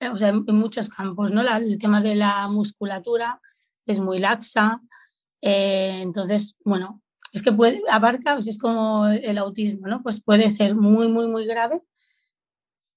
[0.00, 1.30] eh, o sea, en, muchos campos.
[1.30, 1.42] ¿no?
[1.42, 3.40] el tema de la musculatura
[3.86, 4.80] es muy laxa.
[5.40, 7.00] Eh, entonces, bueno,
[7.32, 10.02] es que puede, abarca, es como el autismo, ¿no?
[10.02, 11.82] Pues puede ser muy, muy, muy grave.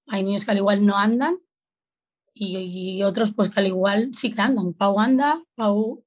[0.08, 1.38] Hay niños que al igual no andan
[2.36, 4.74] y, otros pues que al igual sí que andan.
[4.74, 6.04] Pau anda, Pau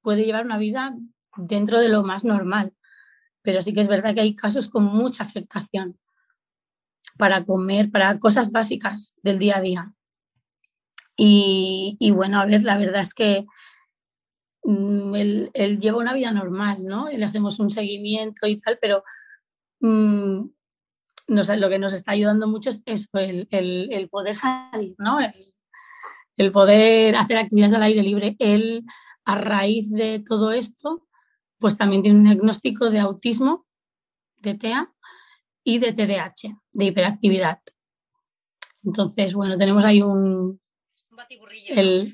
[0.00, 0.96] puede llevar una vida
[1.36, 2.72] dentro de lo más normal,
[3.42, 5.98] pero sí que es verdad que hay casos con mucha afectación
[7.18, 9.92] para comer, para cosas básicas del día a día.
[11.16, 13.46] Y, bueno, a ver, la verdad es que
[14.64, 17.08] Mm, él, lleva una vida normal, ¿no?
[17.08, 19.02] Le hacemos un seguimiento y tal, pero
[19.80, 20.44] mm,
[21.28, 25.20] lo que nos está ayudando mucho es el, poder salir, ¿no?
[25.20, 25.51] El,
[26.50, 28.36] poder hacer actividades al aire libre.
[28.38, 28.84] Él,
[29.24, 31.06] a raíz de todo esto,
[31.58, 33.66] pues también tiene un diagnóstico de autismo,
[34.38, 34.92] de TEA
[35.62, 37.60] y de TDAH, de hiperactividad.
[38.84, 40.60] Entonces, bueno, tenemos ahí un,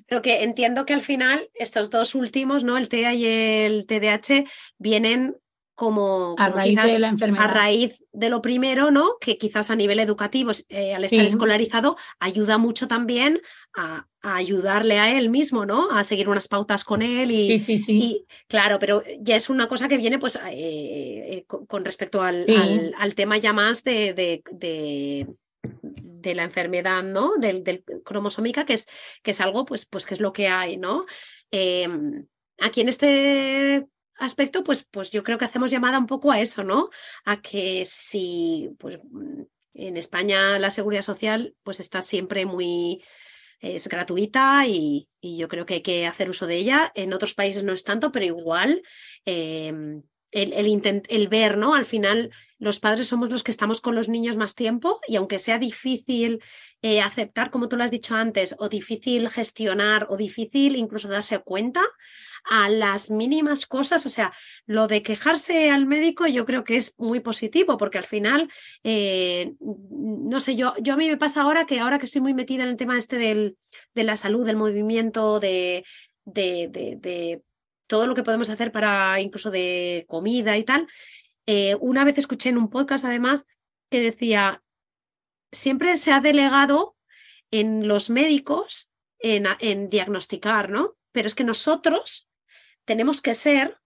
[0.07, 2.77] pero que entiendo que al final estos dos últimos, ¿no?
[2.77, 4.45] El TEA y el TDAH,
[4.79, 5.37] vienen
[5.79, 7.45] como, a raíz de la enfermedad.
[7.45, 9.17] A raíz de lo primero, ¿no?
[9.21, 13.41] Que quizás a nivel educativo, eh, al estar escolarizado, ayuda mucho también
[13.75, 15.91] a, ayudarle a él mismo, ¿no?
[15.93, 19.69] A seguir unas pautas con él y, sí, sí, y claro, pero ya es una
[19.69, 22.45] cosa que viene pues eh, eh, con, respecto al,
[23.15, 24.13] tema ya más de
[26.21, 27.37] de la enfermedad, ¿no?
[27.37, 28.87] Del, cromosómica, que es,
[29.23, 31.07] que es algo, pues, pues que es lo que hay, ¿no?
[31.51, 32.27] Em,
[32.59, 33.87] aquí en este
[34.19, 36.91] aspecto, pues, pues yo creo que hacemos llamada un poco a eso, ¿no?
[37.25, 39.01] A que si, pues,
[39.75, 43.03] en España la seguridad social, pues está siempre muy,
[43.61, 46.93] es gratuita y, yo creo que hay que hacer uso de ella.
[46.95, 48.83] En otros países no es tanto, pero igual
[49.25, 51.75] em, el, el, el, ver, ¿no?
[51.75, 55.39] Al final los padres somos los que estamos con los niños más tiempo y aunque
[55.39, 56.43] sea difícil
[56.83, 61.39] eh, aceptar, como tú lo has dicho antes, o difícil gestionar o difícil incluso darse
[61.39, 61.83] cuenta
[62.45, 64.33] a las mínimas cosas, o sea,
[64.67, 68.51] lo de quejarse al médico yo creo que es muy positivo porque al final,
[68.85, 72.35] eh, no sé, yo, yo a mí me pasa ahora que ahora que estoy muy
[72.35, 73.57] metida en el tema este del,
[73.95, 75.85] de la salud, del movimiento, de,
[76.25, 77.43] de, de
[77.89, 80.87] todo lo que podemos hacer para incluso de comida y tal.
[81.47, 83.45] Eh, una vez escuché en un podcast además
[83.91, 84.63] que decía,
[85.51, 86.97] siempre se ha delegado
[87.51, 90.97] en los médicos en, en diagnosticar, ¿no?
[91.11, 92.29] Pero es que nosotros
[92.85, 93.79] tenemos que ser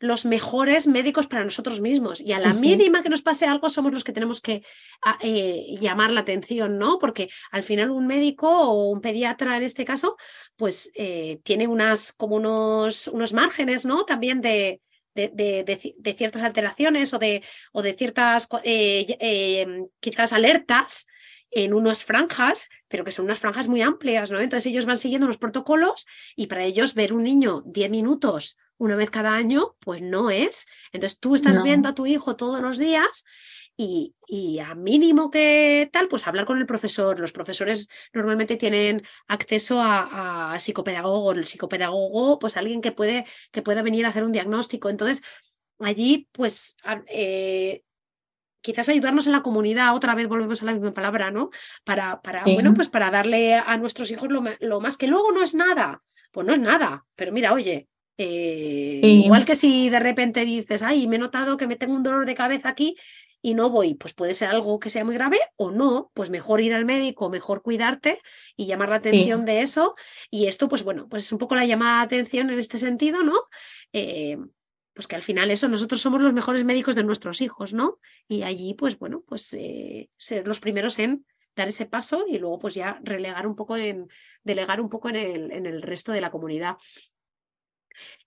[0.00, 2.20] los mejores médicos para nosotros mismos.
[2.20, 4.64] Y a la mínima que nos pase algo, somos los que tenemos que
[5.04, 6.98] ah, eh, llamar la atención, ¿no?
[6.98, 10.16] Porque al final un médico o un pediatra en este caso,
[10.56, 14.04] pues eh, tiene unas, como unos, unos márgenes, ¿no?
[14.06, 14.80] También de,
[15.14, 21.06] de, ciertas alteraciones o de, o de ciertas eh, quizás alertas
[21.50, 24.40] en unas franjas, pero que son unas franjas muy amplias, ¿no?
[24.40, 28.96] Entonces ellos van siguiendo los protocolos y para ellos ver un niño 10 minutos una
[28.96, 30.66] vez cada año, pues no es.
[30.92, 33.24] Entonces tú estás viendo a tu hijo todos los días
[33.76, 37.18] y, a mínimo que tal, pues hablar con el profesor.
[37.18, 43.82] Los profesores normalmente tienen acceso a, psicopedagogo, el psicopedagogo, pues alguien que puede que pueda
[43.82, 44.88] venir a hacer un diagnóstico.
[44.88, 45.22] Entonces,
[45.78, 47.82] allí, pues eh,
[48.60, 51.50] quizás ayudarnos en la comunidad, otra vez volvemos a la misma palabra, ¿no?
[51.84, 55.54] Para, para bueno, pues para darle a nuestros hijos lo, más que luego no es
[55.54, 56.02] nada.
[56.30, 61.08] Pues no es nada, pero mira, oye, eh, igual que si de repente dices, ay,
[61.08, 62.96] me he notado que me tengo un dolor de cabeza aquí
[63.42, 66.60] y no voy, pues puede ser algo que sea muy grave o no, pues mejor
[66.60, 68.20] ir al médico, mejor cuidarte
[68.56, 69.94] y llamar la atención de eso.
[70.30, 73.22] Y esto, pues bueno, pues es un poco la llamada de atención en este sentido,
[73.22, 73.44] ¿no?
[73.92, 74.36] Eh,
[74.92, 77.98] pues que al final eso, nosotros somos los mejores médicos de nuestros hijos, ¿no?
[78.28, 81.24] Y allí, pues bueno, pues eh, ser los primeros en
[81.56, 84.08] dar ese paso y luego pues ya relegar un poco, en,
[84.42, 86.76] delegar un poco en el, en el resto de la comunidad.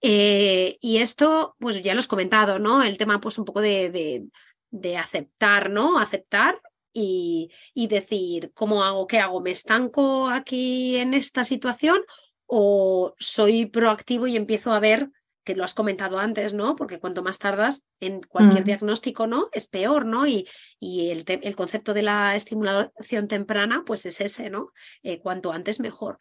[0.02, 2.84] Eh, y esto, pues ya lo has comentado, ¿no?
[2.84, 4.28] El tema, pues un poco de,
[4.70, 6.00] de, aceptar, ¿no?
[6.00, 9.08] Aceptar y, y, decir, ¿cómo hago?
[9.08, 9.42] ¿Qué hago?
[9.42, 12.02] ¿Me estanco aquí en esta situación
[12.46, 15.10] o soy proactivo y empiezo a ver
[15.44, 16.76] que lo has comentado antes, ¿no?
[16.76, 18.66] Porque cuanto más tardas en cualquier mm.
[18.66, 19.50] diagnóstico, ¿no?
[19.52, 20.26] Es peor, ¿no?
[20.26, 20.48] Y,
[20.80, 24.72] y el, el, concepto de la estimulación temprana, pues es ese, ¿no?
[25.04, 26.18] Eh, cuanto antes mejor.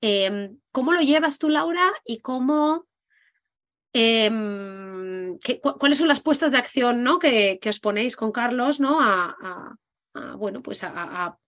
[0.00, 1.92] Em, ¿Cómo lo llevas tú, Laura?
[2.04, 2.86] ¿Y cómo...
[3.92, 5.38] Em,
[5.78, 7.18] ¿Cuáles son las puestas de acción, ¿no?
[7.20, 8.98] Que, que os ponéis con Carlos, ¿no?
[9.00, 9.76] A,
[10.36, 11.38] bueno, pues a,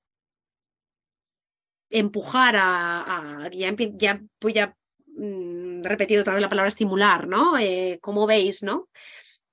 [1.90, 4.76] empujar a, ya, ya, pues ya
[5.16, 5.55] Mm,
[5.88, 7.58] repetir otra vez la palabra estimular, ¿no?
[7.58, 8.88] Eh, ¿Cómo veis, ¿no?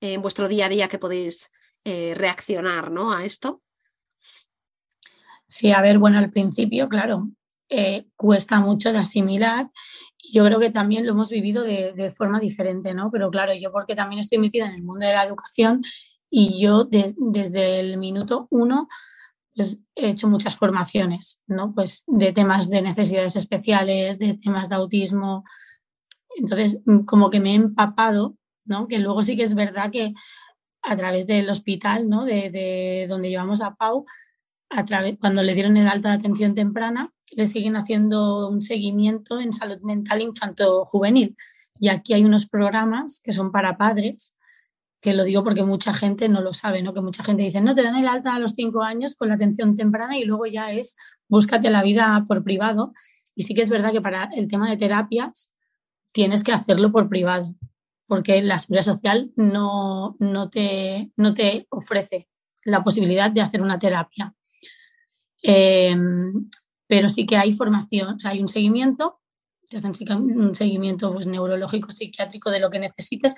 [0.02, 1.52] En vuestro día a día que podéis
[1.86, 3.14] eh, reaccionar, ¿no?
[3.14, 3.62] A esto.
[5.48, 7.30] Sí, a ver, bueno, al principio, claro,
[7.70, 9.70] eh, cuesta mucho de asimilar.
[10.32, 13.12] Yo creo que también lo hemos vivido de, forma diferente, ¿no?
[13.12, 15.84] Pero claro, yo porque también estoy metida en el mundo de la educación
[16.30, 18.88] y yo desde el minuto uno
[19.56, 21.74] pues, he hecho muchas formaciones, ¿no?
[21.74, 25.44] Pues de temas de necesidades especiales, de temas de autismo.
[26.36, 28.88] Entonces, mm, como que me he empapado, ¿no?
[28.88, 30.14] Que luego sí que es verdad que
[30.82, 32.26] a través del hospital, ¿no?
[32.26, 34.06] De, donde llevamos a Pau,
[34.70, 39.40] a través, cuando le dieron el alta de atención temprana, le siguen haciendo un seguimiento
[39.40, 41.36] en salud mental infanto-juvenil.
[41.80, 44.36] Y aquí hay unos programas que son para padres
[45.04, 46.94] que lo digo porque mucha gente no lo sabe, ¿no?
[46.94, 49.34] Que mucha gente dice, no, te dan el alta a los cinco años con la
[49.34, 50.96] atención temprana y luego ya es
[51.28, 52.94] búscate la vida por privado.
[53.36, 55.53] Y sí que es verdad que para el tema de terapias
[56.14, 57.54] tienes que hacerlo por privado,
[58.08, 62.30] porque la seguridad social no, no, te, no te ofrece
[62.64, 64.34] la posibilidad de hacer una terapia.
[65.42, 66.50] Em,
[66.88, 69.20] pero sí que hay formación, o sea, hay un seguimiento
[69.74, 73.36] te hacen un seguimiento pues, neurológico, psiquiátrico de lo que necesites,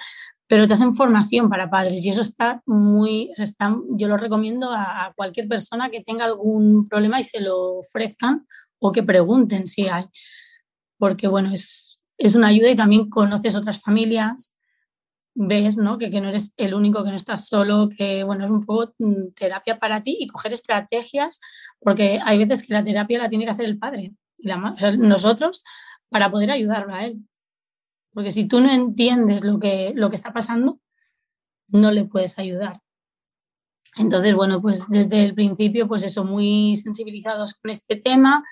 [0.48, 5.14] pero te hacen formación para padres y eso está muy, está, yo lo recomiendo a,
[5.16, 8.46] cualquier persona que tenga algún problema y se lo ofrezcan
[8.80, 10.06] o que pregunten si hay,
[10.98, 11.85] porque bueno, es,
[12.18, 14.56] es una ayuda y también conoces otras familias,
[15.34, 15.98] ves ¿no?
[15.98, 18.94] Que, que, no eres el único, que no estás solo, que bueno, es un poco
[19.00, 21.40] mm, terapia para ti y coger estrategias,
[21.80, 24.14] porque hay veces que la terapia la tiene que hacer el padre.
[24.38, 24.50] Y
[24.98, 25.64] nosotros
[26.10, 27.20] para poder ayudarlo a él.
[28.14, 30.80] Porque si tú no entiendes lo que, lo que está pasando,
[31.68, 32.80] no le puedes ayudar.
[33.98, 38.44] Entonces, bueno, pues desde el principio, pues eso, muy sensibilizados con este tema,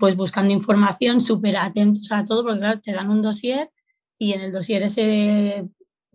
[0.00, 3.70] pues buscando información, súper atentos a todo, porque claro, te dan un dossier
[4.18, 5.68] y en el dossier ese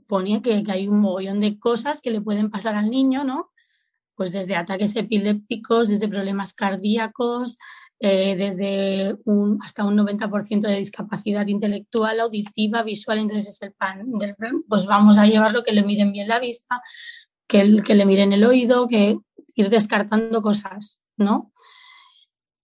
[0.07, 3.51] ponía que, que, hay un mogollón de cosas que le pueden pasar al niño, ¿no?
[4.15, 7.57] Pues desde ataques epilépticos, desde problemas cardíacos,
[7.99, 9.15] eh, desde
[9.63, 14.05] hasta un 90% de discapacidad intelectual, auditiva, visual, entonces es el pan
[14.67, 16.81] pues vamos a llevarlo que le miren bien la vista,
[17.47, 19.17] que, que le miren el oído, que
[19.53, 21.53] ir descartando cosas, ¿no?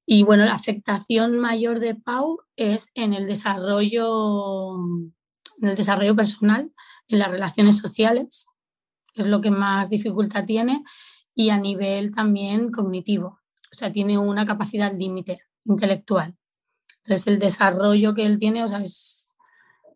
[0.05, 4.75] Y bueno, la afectación mayor de Pau es en el desarrollo,
[5.61, 6.71] en el desarrollo personal,
[7.07, 8.47] en las relaciones sociales,
[9.13, 10.83] es lo que más dificultad tiene,
[11.33, 16.35] y a nivel también cognitivo o sea, tiene una capacidad límite intelectual.
[17.03, 19.35] Entonces, el desarrollo que él tiene, o sea, es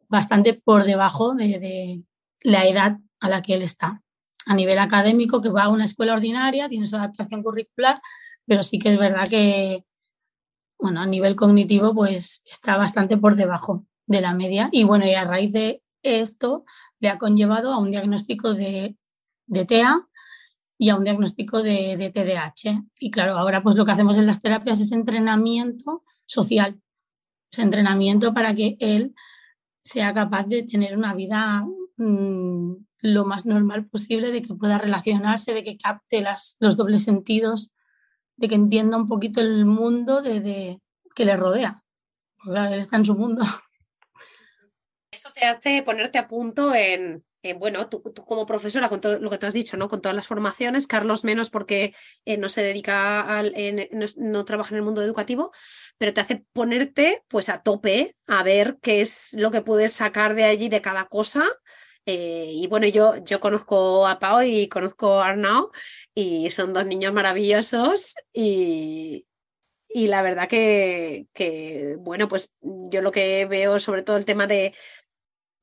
[0.08, 2.04] bastante por debajo de,
[2.42, 4.02] la edad a la que él está.
[4.46, 8.00] A nivel académico, que va a una escuela ordinaria, tiene su adaptación curricular,
[8.46, 9.84] pero sí que es verdad que,
[10.86, 14.70] bueno, a nivel cognitivo, pues está bastante por debajo de la media.
[14.72, 16.64] Y bueno, y a raíz de esto
[17.00, 18.96] le ha conllevado a un diagnóstico de,
[19.48, 20.08] de TEA
[20.78, 22.84] y a un diagnóstico de, de, TDAH.
[23.00, 26.80] Y claro, ahora pues lo que hacemos en las terapias es entrenamiento social,
[27.52, 29.16] es entrenamiento para que él
[29.82, 31.66] sea capaz de tener una vida
[31.98, 37.02] mm, lo más normal posible, de que pueda relacionarse, de que capte las, los dobles
[37.02, 37.72] sentidos,
[38.38, 40.80] de que entienda un poquito el mundo de,
[41.16, 41.82] que le rodea.
[42.46, 43.44] Él está en su mundo.
[45.10, 49.38] Eso te hace ponerte a punto en, bueno, tú, como profesora, con todo lo que
[49.38, 49.88] tú has dicho, ¿no?
[49.88, 51.96] Con todas las formaciones, Carlos menos porque
[52.26, 53.56] eh, no se dedica al,
[54.18, 55.52] no, trabaja en el mundo educativo,
[55.98, 60.36] pero te hace ponerte pues a tope a ver qué es lo que puedes sacar
[60.36, 61.46] de allí de cada cosa.
[62.08, 65.72] Eh, y bueno, yo, yo conozco a Pau y conozco a Arnau
[66.14, 69.26] y son dos niños maravillosos y,
[69.96, 74.74] y la verdad que, bueno, pues yo lo que veo sobre todo el tema de,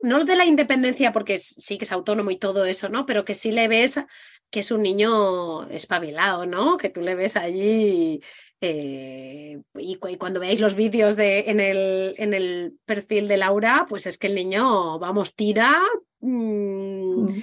[0.00, 3.04] no de la independencia, porque sí que es autónomo y todo eso, ¿no?
[3.04, 4.00] Pero que sí le ves
[4.48, 6.78] que es un niño espabilado, ¿no?
[6.78, 8.22] Que tú le ves allí
[8.62, 14.06] eh, y, cuando veáis los vídeos de, en, el, en el perfil de Laura, pues
[14.06, 15.78] es que el niño, vamos, tira.
[16.20, 17.42] Mm, mm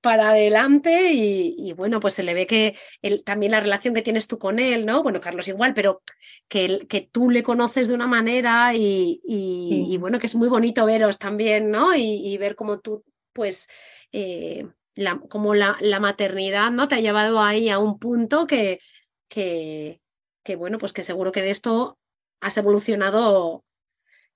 [0.00, 2.76] para adelante y, bueno, pues se le ve que
[3.24, 5.02] también la relación que tienes tú con él, ¿no?
[5.02, 6.02] Bueno, Carlos igual, pero
[6.48, 11.18] que, que tú le conoces de una manera y, bueno, que es muy bonito veros
[11.18, 11.94] también, ¿no?
[11.96, 13.68] Y, ver cómo tú, pues,
[14.12, 16.86] eh, la, como la, la, maternidad, ¿no?
[16.88, 18.80] Te ha llevado ahí a un punto que,
[19.28, 20.00] que,
[20.44, 21.98] que, bueno, pues que seguro que de esto
[22.40, 23.64] has evolucionado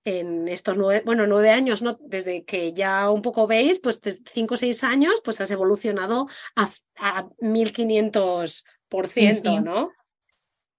[0.05, 1.99] en estos nueve, bueno, nueve años, ¿no?
[2.01, 4.01] Desde que ya un poco veis, pues
[4.33, 9.91] cinco o seis años, pues has evolucionado a, a 1500%, ¿no?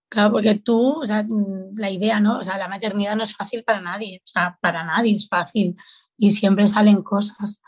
[0.10, 2.38] Claro, porque tú, o sea, mm, la idea, ¿no?
[2.38, 5.76] O sea, la maternidad no es fácil para nadie, o sea, para nadie es fácil
[6.18, 7.62] y siempre salen cosas.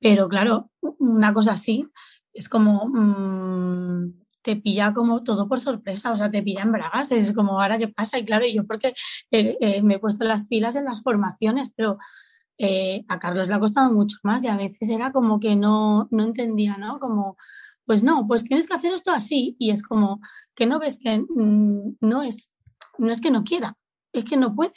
[0.00, 1.86] Pero claro, una cosa así
[2.32, 7.10] es como, mm, te pilla como todo por sorpresa, o sea, te pilla en bragas,
[7.12, 8.94] es como ahora qué pasa, y claro, yo porque
[9.30, 11.98] eh, eh, me he puesto las pilas en las formaciones, pero
[12.58, 16.08] eh, a Carlos le ha costado mucho más y a veces era como que no,
[16.10, 16.98] no entendía, ¿no?
[16.98, 17.36] Como,
[17.86, 20.20] pues no, pues tienes que hacer esto así y es como
[20.54, 22.52] que no ves que mm, no es,
[22.98, 23.76] no es que no quiera,
[24.12, 24.74] es que no puede.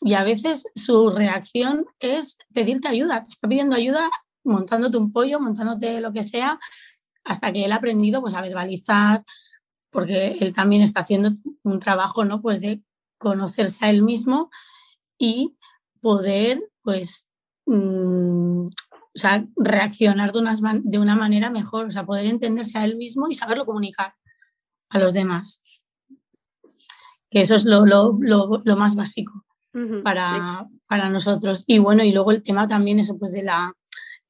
[0.00, 4.10] Y a veces su reacción es pedirte ayuda, te está pidiendo ayuda
[4.44, 6.58] montándote un pollo, montándote lo que sea,
[7.24, 9.24] hasta que él ha aprendido pues, a verbalizar,
[9.90, 12.40] porque él también está haciendo un trabajo ¿no?
[12.40, 12.82] pues de
[13.18, 14.50] conocerse a él mismo
[15.18, 15.56] y
[16.00, 17.28] poder pues,
[17.66, 22.84] mm, o sea, reaccionar de una, de una manera mejor, o sea, poder entenderse a
[22.84, 24.14] él mismo y saberlo comunicar
[24.88, 25.62] a los demás.
[27.30, 29.44] Que eso es lo, lo, lo, más básico
[30.02, 31.64] para, para nosotros.
[31.66, 33.74] Y bueno, y luego el tema también eso pues de la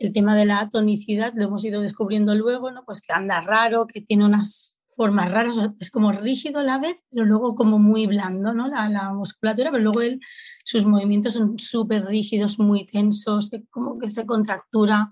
[0.03, 2.85] el tema de la tonicidad lo hemos ido descubriendo luego, ¿no?
[2.85, 7.05] Pues que anda raro, que tiene unas formas raras, es como rígido a la vez,
[7.09, 8.67] pero luego como muy blando, ¿no?
[8.67, 10.21] La, musculatura, pero luego él,
[10.65, 15.09] sus movimientos son súper rígidos, muy tensos, como que se contractura.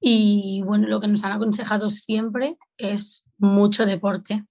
[0.00, 4.46] Y bueno, lo que nos han aconsejado siempre es mucho deporte,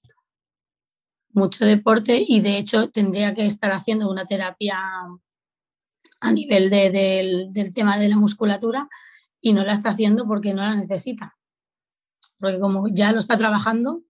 [1.32, 4.80] mucho deporte y de hecho tendría que estar haciendo una terapia
[6.20, 8.88] a nivel del tema de la musculatura
[9.46, 11.38] y no la está haciendo porque no la necesita.
[12.40, 14.02] Porque como ya lo está trabajando.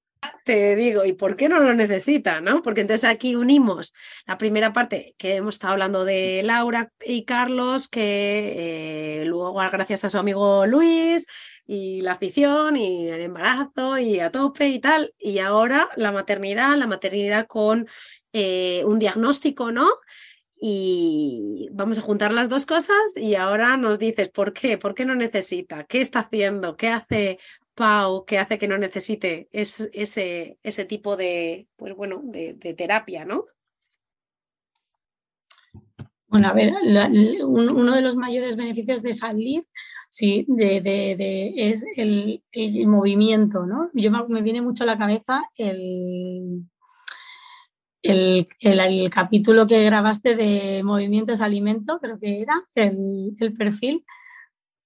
[0.46, 2.40] Te digo, ¿y por qué no lo necesita?
[2.40, 2.62] ¿no?
[2.62, 3.94] Porque entonces aquí unimos
[4.26, 10.06] la primera parte que hemos estado hablando de Laura y Carlos, que eh, luego gracias
[10.06, 11.28] a su amigo Luis
[11.68, 15.14] y la afición y el embarazo y a tope y tal.
[15.20, 17.88] Y ahora la maternidad, la maternidad con
[18.32, 19.90] eh, un diagnóstico, ¿no?
[20.60, 25.06] Y vamos a juntar las dos cosas y ahora nos dices por qué, por qué
[25.06, 27.40] no necesita, qué está haciendo, qué hace
[27.74, 33.46] Pau, qué hace que no necesite ese, ese tipo de, pues bueno, de, terapia, ¿no?
[36.28, 36.74] Bueno, a ver,
[37.44, 39.64] uno de los mayores beneficios de salir
[40.10, 43.90] sí, de, de, es el, el, movimiento, ¿no?
[43.94, 46.66] Yo me, me, viene mucho a la cabeza el,
[48.06, 54.06] el, capítulo que grabaste de movimientos alimento, creo que era el, perfil,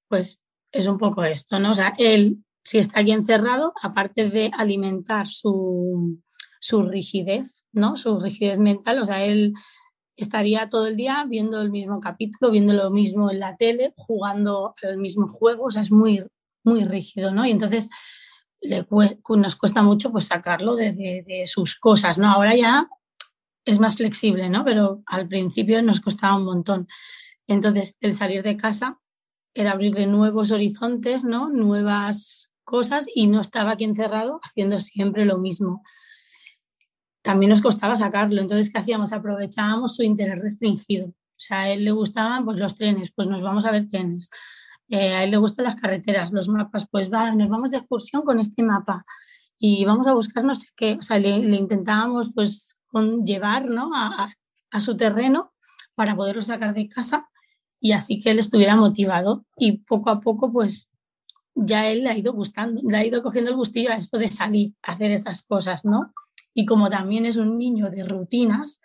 [0.07, 0.41] pues
[0.72, 1.72] es un poco esto, ¿no?
[1.72, 6.20] O sea, él, si está aquí encerrado, aparte de alimentar su,
[6.59, 7.97] su rigidez, ¿no?
[7.97, 9.53] Su rigidez mental, o sea, él
[10.15, 14.76] estaría todo el día viendo el mismo capítulo, viendo lo mismo en la tele, jugando
[14.82, 16.24] el mismo juego, o sea, es muy,
[16.63, 17.45] muy rígido, ¿no?
[17.45, 17.89] Y entonces
[18.61, 22.30] nos cuesta mucho pues sacarlo de, sus cosas, ¿no?
[22.30, 22.88] Ahora ya
[23.70, 24.63] es más flexible, ¿no?
[24.65, 26.88] Pero al principio nos costaba un montón.
[27.47, 28.99] Entonces, el salir de casa
[29.53, 31.49] era abrirle nuevos horizontes, ¿no?
[31.49, 35.84] Nuevas cosas y no estaba aquí encerrado haciendo siempre lo mismo.
[37.22, 38.41] También nos costaba sacarlo.
[38.41, 39.13] Entonces, ¿qué hacíamos?
[39.13, 41.07] Aprovechábamos su interés restringido.
[41.07, 44.30] O sea, a él le gustaban pues, los trenes, pues nos vamos a ver trenes.
[44.89, 48.24] eh, a él le gustan las carreteras, los mapas, pues va, nos vamos de excursión
[48.24, 49.05] con este mapa
[49.59, 53.91] y vamos a buscar no sé qué, o sea, le, intentábamos pues con, llevar ¿no?
[53.95, 54.33] a,
[54.71, 55.53] a, su terreno
[55.95, 57.29] para poderlo sacar de casa
[57.79, 60.89] y así que él estuviera motivado y poco a poco pues
[61.55, 64.29] ya él le ha ido gustando, le ha ido cogiendo el gustillo a esto de
[64.29, 66.13] salir, a hacer estas cosas, ¿no?
[66.53, 68.81] Y como también es un niño de rutinas,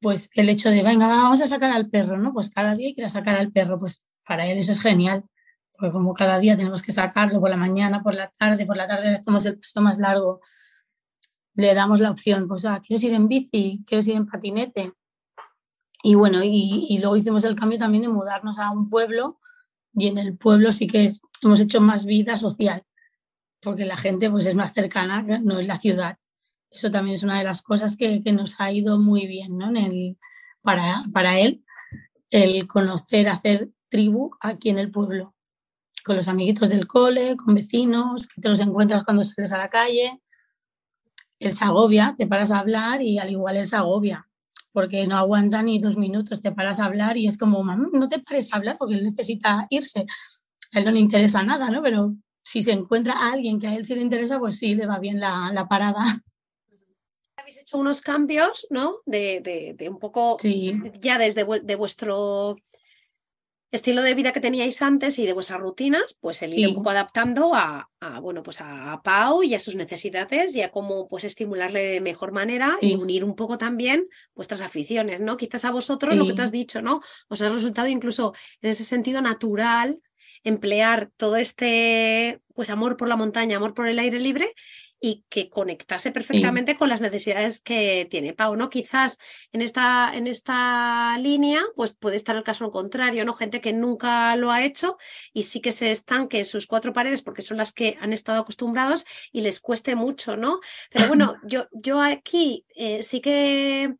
[0.00, 2.32] pues el hecho de, venga, vamos a sacar al perro, ¿no?
[2.32, 5.24] Pues cada día quiere sacar al perro, pues para él eso es genial,
[5.72, 8.86] porque como cada día tenemos que sacarlo por la mañana, por la tarde, por la
[8.86, 10.40] tarde le hacemos el paso más largo,
[11.54, 13.84] le damos la opción, pues, ah, ¿quieres ir en bici?
[13.86, 14.92] ¿Quieres ir en patinete?
[16.02, 19.38] Y bueno, y, luego hicimos el cambio también de mudarnos a un pueblo
[19.94, 22.84] y en el pueblo sí que es, hemos hecho más vida social,
[23.60, 26.18] porque la gente pues es más cercana, no en la ciudad
[26.74, 29.68] eso también es una de las cosas que, nos ha ido muy bien ¿no?
[29.68, 30.18] en el,
[30.60, 31.64] para, para él,
[32.30, 35.34] el conocer, hacer tribu aquí en el pueblo,
[36.04, 39.70] con los amiguitos del cole, con vecinos, que te los encuentras cuando sales a la
[39.70, 40.20] calle.
[41.38, 44.26] Él se agobia, te paras a hablar y al igual él se agobia,
[44.72, 48.08] porque no aguanta ni dos minutos, te paras a hablar y es como, mamá, no
[48.08, 50.06] te pares a hablar porque él necesita irse.
[50.72, 51.82] A él no le interesa nada, ¿no?
[51.82, 54.86] Pero si se encuentra a alguien que a él sí le interesa, pues sí, le
[54.86, 56.02] va bien la, la parada
[57.44, 58.96] habéis hecho unos cambios, ¿no?
[59.04, 60.38] De, un poco
[61.00, 62.56] ya desde de vuestro
[63.74, 66.90] estilo de vida que teníais antes y de vuestras rutinas, pues el ir un poco
[66.90, 67.90] adaptando a,
[68.22, 72.32] bueno, pues a, Pau y a sus necesidades y a cómo pues estimularle de mejor
[72.32, 75.36] manera y unir un poco también vuestras aficiones, ¿no?
[75.36, 77.00] Quizás a vosotros lo que te has dicho, ¿no?
[77.28, 79.98] Os ha resultado incluso en ese sentido natural
[80.44, 84.54] emplear todo este pues amor por la montaña, amor por el aire libre
[85.04, 88.70] y que conectase perfectamente con las necesidades que tiene Pau, ¿no?
[88.70, 89.18] Quizás
[89.52, 93.34] en esta, en esta línea, pues puede estar el caso contrario, ¿no?
[93.34, 94.96] Gente que nunca lo ha hecho
[95.34, 98.40] y sí que se estanque en sus cuatro paredes porque son las que han estado
[98.40, 100.60] acostumbrados y les cueste mucho, ¿no?
[100.90, 103.96] Pero bueno, yo, yo aquí eh, sí que...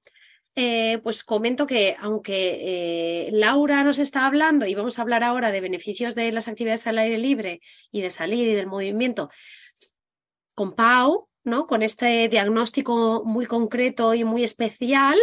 [0.56, 5.50] Eh, pues comento que aunque eh, Laura nos está hablando y vamos a hablar ahora
[5.50, 9.30] de beneficios de las actividades al aire libre y de salir y del movimiento,
[10.54, 11.66] con Pau, ¿no?
[11.66, 15.18] Con este diagnóstico muy concreto y muy especial,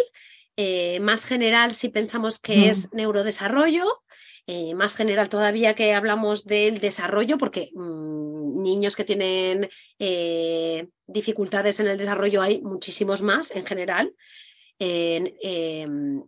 [0.58, 2.96] eh, más general si pensamos que es mm.
[2.98, 4.04] neurodesarrollo,
[4.48, 9.70] eh, más general todavía que hablamos del desarrollo, porque mm, niños que tienen
[10.00, 14.14] eh, dificultades en el desarrollo hay muchísimos más en general.
[14.78, 16.24] Em,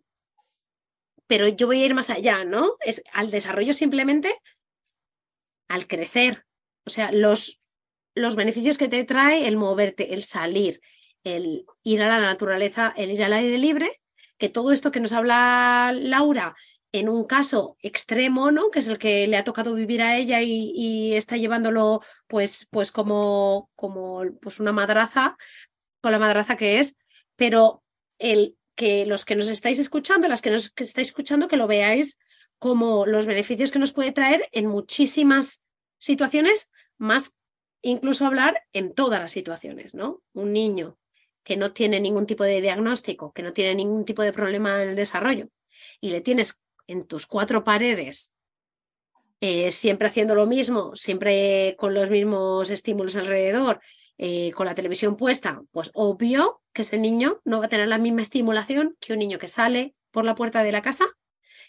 [1.27, 2.75] pero yo voy a ir más allá, ¿no?
[2.81, 4.35] Es al desarrollo simplemente
[5.67, 6.45] al crecer.
[6.85, 7.62] O sea, los
[8.15, 10.81] los beneficios que te trae el moverte, el salir,
[11.23, 14.01] el ir a la naturaleza, el ir al aire libre,
[14.37, 16.55] que todo esto que nos habla Laura
[16.91, 18.69] en un caso extremo, ¿no?
[18.69, 22.91] Que es el que le ha tocado vivir a ella y, está llevándolo pues, pues
[22.91, 25.35] como, como pues una madraza,
[26.01, 26.97] con la madraza que es,
[27.35, 27.83] pero
[28.19, 32.19] el que los que nos estáis escuchando, las que nos estáis escuchando, que lo veáis
[32.59, 35.63] como los beneficios que nos puede traer en muchísimas
[35.97, 37.35] situaciones más
[37.83, 40.23] incluso hablar en todas las situaciones, ¿no?
[40.33, 40.97] Un niño
[41.43, 44.89] que no tiene ningún tipo de diagnóstico, que no tiene ningún tipo de problema en
[44.89, 45.49] el desarrollo,
[46.01, 48.33] y le tienes en tus cuatro paredes,
[49.41, 53.81] eh, siempre haciendo lo mismo, siempre con los mismos estímulos alrededor,
[54.17, 57.97] eh, con la televisión puesta, pues obvio que ese niño no va a tener la
[57.97, 61.05] misma estimulación que un niño que sale por la puerta de la casa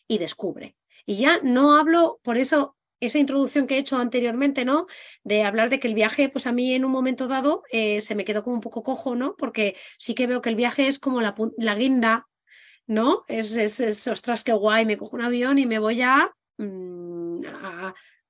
[0.06, 0.76] y descubre.
[1.04, 2.76] Y ya no hablo, por eso
[3.06, 4.86] esa introducción que he hecho anteriormente, ¿no?
[5.22, 8.14] De hablar de que el viaje, pues a mí en un momento dado eh, se
[8.14, 9.36] me quedó como un poco cojo, ¿no?
[9.36, 12.26] Porque sí que veo que el viaje es como la, la guinda,
[12.86, 13.24] ¿no?
[13.28, 17.40] Es, es, ostras, qué guay, me cojo un avión y me voy a, mm,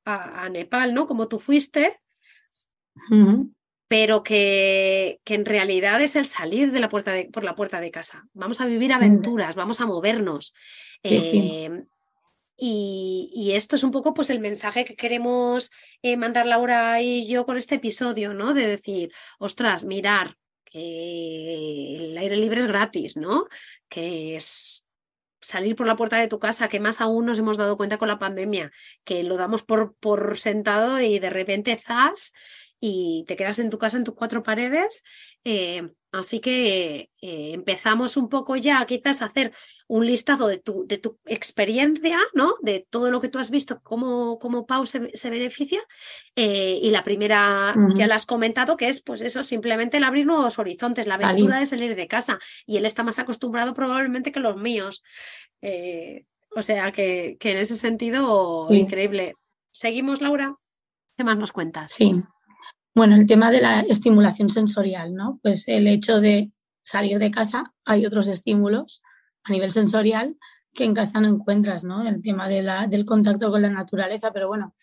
[0.04, 1.06] a, Nepal, ¿no?
[1.06, 2.00] Como tú fuiste.
[3.88, 7.80] Pero que, que, en realidad es el salir de la puerta de, por la puerta
[7.80, 8.26] de casa.
[8.32, 10.54] Vamos a vivir aventuras, vamos a movernos.
[11.02, 11.84] Eh,
[12.56, 15.70] y, esto es un poco pues el mensaje que queremos
[16.02, 18.54] eh, mandar Laura y yo con este episodio, ¿no?
[18.54, 23.46] De decir, ostras, mirar que el aire libre es gratis, ¿no?
[23.88, 24.86] Que es
[25.40, 28.08] salir por la puerta de tu casa, que más aún nos hemos dado cuenta con
[28.08, 28.72] la pandemia,
[29.04, 32.32] que lo damos por, por sentado y de repente zas
[32.86, 35.04] y te quedas en tu casa en tus cuatro paredes.
[35.42, 39.54] Eh, así que eh, empezamos un poco ya quizás a hacer
[39.88, 42.56] un listado de tu, de tu experiencia, ¿no?
[42.60, 45.80] De todo lo que tú has visto, cómo, cómo Pau se, beneficia.
[46.36, 50.26] Eh, y la primera, ya la has comentado, que es pues eso, simplemente el abrir
[50.26, 52.38] nuevos horizontes, la aventura de salir de casa.
[52.66, 55.02] Y él está más acostumbrado probablemente que los míos.
[56.54, 59.36] o sea que, que, en ese sentido, increíble.
[59.72, 60.54] ¿Seguimos, Laura?
[61.16, 61.90] ¿Qué más nos cuentas?
[61.90, 62.22] Sí.
[62.94, 65.40] Bueno, el tema de la estimulación sensorial, ¿no?
[65.42, 66.52] Pues el hecho de
[66.84, 69.02] salir de casa, hay otros estímulos
[69.42, 70.36] a nivel sensorial
[70.72, 72.06] que en casa no encuentras, ¿no?
[72.06, 74.76] El tema del contacto con la naturaleza, pero bueno,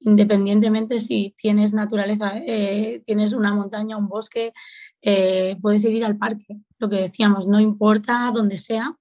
[0.00, 4.52] independientemente si tienes naturaleza, eh, tienes una montaña, un bosque,
[5.00, 8.98] eh, puedes ir al parque, lo que decíamos, no importa dónde sea,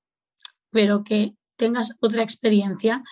[0.72, 3.04] pero que tengas otra experiencia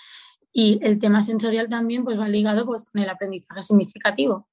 [0.53, 4.47] y el tema sensorial también pues va ligado pues con el aprendizaje significativo.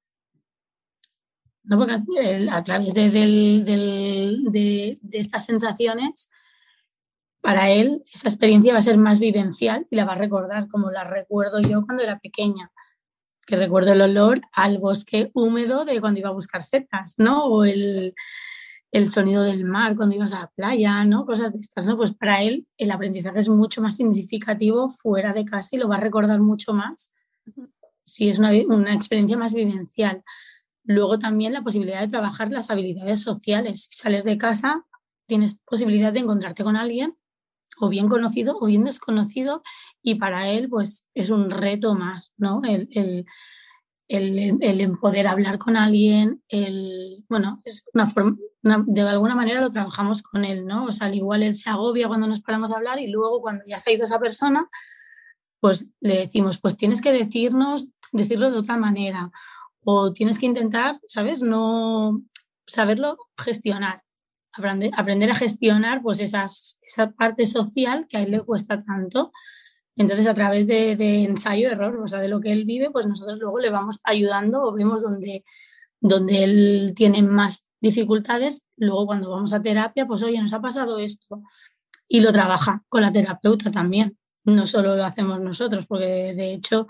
[1.69, 1.77] ¿No?
[1.77, 3.11] Porque a, través de,
[4.51, 6.31] de, estas sensaciones,
[7.41, 10.91] para él esa experiencia va a ser más vivencial y la va a recordar como
[10.91, 12.73] la recuerdo yo cuando era pequeña,
[13.47, 17.45] que recuerdo el olor al bosque húmedo de cuando iba a buscar setas, ¿no?
[17.45, 18.15] O el,
[18.91, 21.27] el sonido del mar cuando ibas a la playa, ¿no?
[21.27, 21.99] Cosas de estas, ¿no?
[21.99, 25.97] Pues para él el aprendizaje es mucho más significativo fuera de casa y lo va
[25.97, 27.13] a recordar mucho más
[28.03, 30.25] si es una, una experiencia más vivencial.
[30.89, 33.89] Luego también la posibilidad de trabajar las habilidades sociales.
[33.91, 34.87] Si sales de casa,
[35.27, 37.15] tienes posibilidad de encontrarte con alguien
[37.79, 39.63] o bien conocido o bien desconocido
[40.03, 42.63] y para él pues es un reto más, ¿no?
[42.65, 43.27] El, el,
[44.63, 50.23] el, poder hablar con alguien, el, bueno, es una forma, de alguna manera lo trabajamos
[50.23, 50.87] con él, ¿no?
[50.87, 53.63] O sea, al igual él se agobia cuando nos paramos a hablar y luego cuando
[53.67, 54.71] ya se ha ido esa persona,
[55.61, 59.31] pues le decimos, pues tienes que decirnos, decirlo de otra manera
[59.91, 61.41] o tienes que intentar, ¿sabes?
[61.41, 62.21] No
[62.67, 64.03] saberlo gestionar,
[64.53, 69.33] aprender, aprender a gestionar pues esas, esa parte social que a él le cuesta tanto
[69.99, 73.59] entonces, a través de, ensayo-error, o sea, de lo que él vive, pues nosotros luego
[73.59, 75.45] le vamos ayudando o vemos donde,
[76.01, 78.65] donde él tiene más dificultades.
[78.77, 81.43] Luego, cuando vamos a terapia, pues, oye, nos ha pasado esto.
[82.07, 84.17] Y lo trabaja con la terapeuta también.
[84.45, 86.87] No solo lo hacemos nosotros, porque de hecho,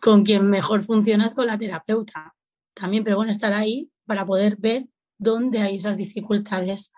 [0.00, 2.34] con quien mejor funciona es con la terapeuta
[2.74, 3.04] también.
[3.04, 4.86] Pero bueno, estar ahí para poder ver
[5.18, 6.92] dónde hay esas dificultades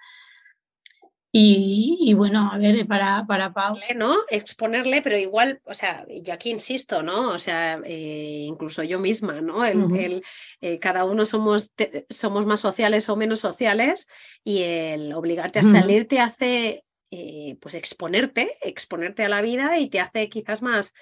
[1.39, 3.77] y, bueno, a ver, para, para Pau.
[3.95, 4.17] ¿no?
[4.31, 7.29] Exponerle, pero igual, o sea, yo aquí insisto, ¿no?
[7.29, 9.63] O sea, eh, incluso yo misma, ¿no?
[9.63, 10.23] El,
[10.63, 11.73] eh, cada uno somos,
[12.09, 14.09] somos más sociales o menos sociales
[14.45, 19.91] y el obligarte a salir te hace, eh, pues, exponerte, exponerte a la vida y
[19.91, 20.95] te hace quizás más,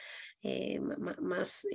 [1.21, 1.67] más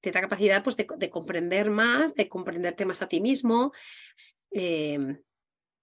[0.00, 3.72] te da capacidad pues, de, de, comprender más, de comprenderte más a ti mismo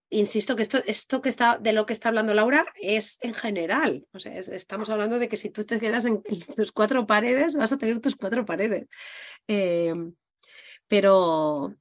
[0.10, 4.06] insisto que esto, esto que está, de lo que está hablando Laura es en general.
[4.12, 6.22] O sea, estamos hablando de que si tú te quedas en,
[6.56, 8.88] tus cuatro paredes, vas a tener tus cuatro paredes.
[9.48, 10.14] Em,
[10.88, 11.76] pero,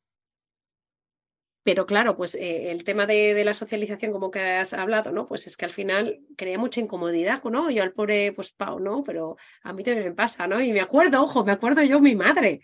[1.69, 5.29] pero claro, pues eh, el tema de, la socialización, como que has hablado, ¿no?
[5.29, 7.71] Pues es que al final crea mucha incomodidad, ¿no?
[7.71, 9.05] Yo al pobre, pues Pau, ¿no?
[9.05, 10.63] Pero a mí también me pasa, ¿no?
[10.63, 12.63] Y me acuerdo, ojo, me acuerdo yo, mi madre,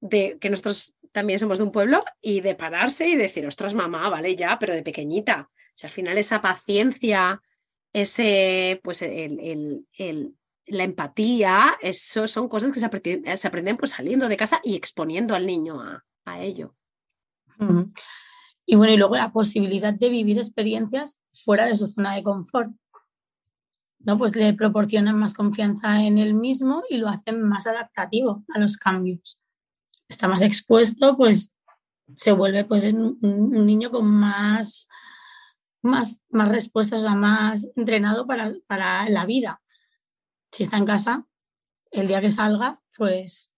[0.00, 4.08] de que nosotros también somos de un pueblo y de pararse y decir, ostras, mamá,
[4.08, 5.48] vale, ya, pero de pequeñita.
[5.48, 7.40] O sea, al final esa paciencia,
[7.92, 9.86] ese, pues el,
[10.66, 15.46] la empatía, eso son cosas que se, aprenden, pues saliendo de casa y exponiendo al
[15.46, 15.80] niño
[16.24, 16.74] a ello.
[18.66, 22.72] Y bueno, y luego la posibilidad de vivir experiencias fuera de su zona de confort.
[23.98, 24.18] ¿no?
[24.18, 28.76] Pues le proporcionan más confianza en él mismo y lo hacen más adaptativo a los
[28.76, 29.38] cambios
[30.12, 31.52] está más expuesto, pues
[32.14, 34.88] se vuelve pues un, niño con más,
[35.82, 39.60] más, más respuestas, o más entrenado para, para la vida.
[40.52, 41.26] Si está en casa,
[41.90, 43.48] el día que salga, pues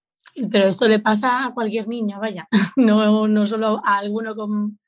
[0.51, 4.79] pero esto le pasa a cualquier niño, vaya, no, no solo a alguno con...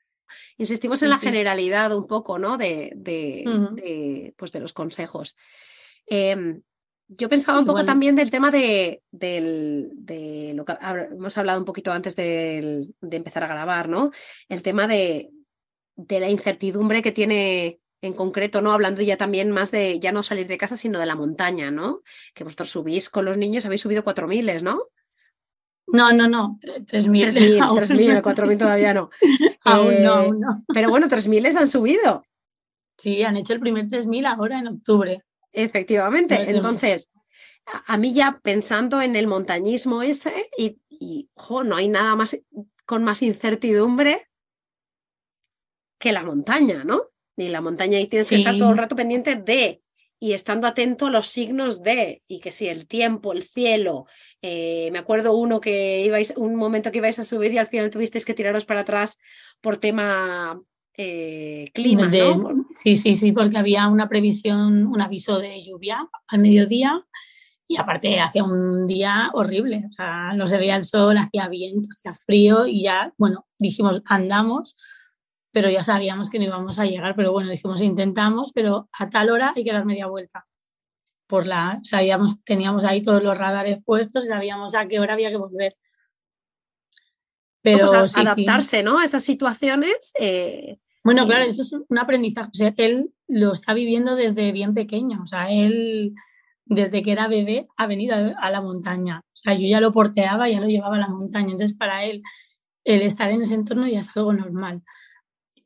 [0.58, 2.56] Insistimos en la generalidad un poco, ¿no?
[2.56, 5.36] De, de, pues de los consejos.
[6.06, 6.62] Em,
[7.08, 10.76] yo pensaba un poco también del tema de, lo que
[11.12, 14.10] hemos hablado un poquito antes de, empezar a grabar, ¿no?
[14.48, 15.30] El tema de,
[15.96, 18.72] la incertidumbre que tiene en concreto, ¿no?
[18.72, 22.02] Hablando ya también más de ya no salir de casa, sino de la montaña, ¿no?
[22.34, 24.88] Que vosotros subís con los niños, habéis subido cuatro miles, ¿no?
[25.88, 27.32] No, no, no, 3.000.
[27.32, 29.10] 3.000, 4.000 todavía no.
[29.64, 30.64] aún no, aún no.
[30.74, 32.24] Pero bueno, 3.000 han subido.
[32.98, 35.22] Sí, han hecho el primer 3.000 ahora en octubre.
[35.52, 36.50] Efectivamente.
[36.50, 37.10] Entonces,
[37.64, 40.78] a mí ya pensando en el montañismo ese, y,
[41.64, 42.38] no hay nada más
[42.84, 44.28] con más incertidumbre
[45.98, 47.10] que la montaña, ¿no?
[47.36, 49.82] Y la montaña ahí tienes que estar todo el rato pendiente de
[50.18, 54.06] y estando atento a los signos de, y que si el tiempo, el cielo,
[54.40, 57.90] eh, me acuerdo uno que ibais, un momento que ibais a subir y al final
[57.90, 59.18] tuvisteis que tiraros para atrás
[59.60, 60.60] por tema
[60.96, 62.10] eh, clima.
[62.74, 67.04] Sí, sí, sí, porque había una previsión, un aviso de lluvia al mediodía
[67.68, 71.88] Y aparte hacía un día horrible, o sea, no se veía el sol, hacía viento,
[71.90, 74.76] hacía frío y ya, bueno, dijimos, andamos,
[75.56, 79.30] pero ya sabíamos que no íbamos a llegar, pero bueno, dijimos, intentamos, pero a tal
[79.30, 80.46] hora hay que dar media vuelta.
[81.26, 85.38] Por la, sabíamos, teníamos ahí todos los radares puestos sabíamos a qué hora había que
[85.38, 85.74] volver.
[87.62, 88.98] Pero adaptarse, ¿no?
[88.98, 90.12] A esas situaciones.
[90.20, 92.50] Eh, bueno, claro, eso es un aprendizaje.
[92.52, 95.22] O sea, él lo está viviendo desde bien pequeño.
[95.22, 96.12] O sea, él
[96.66, 99.22] desde que era bebé ha venido a, la montaña.
[99.24, 101.52] O sea, yo ya lo porteaba, ya lo llevaba a la montaña.
[101.52, 102.22] Entonces, para él,
[102.84, 104.82] el estar en ese entorno ya es algo normal.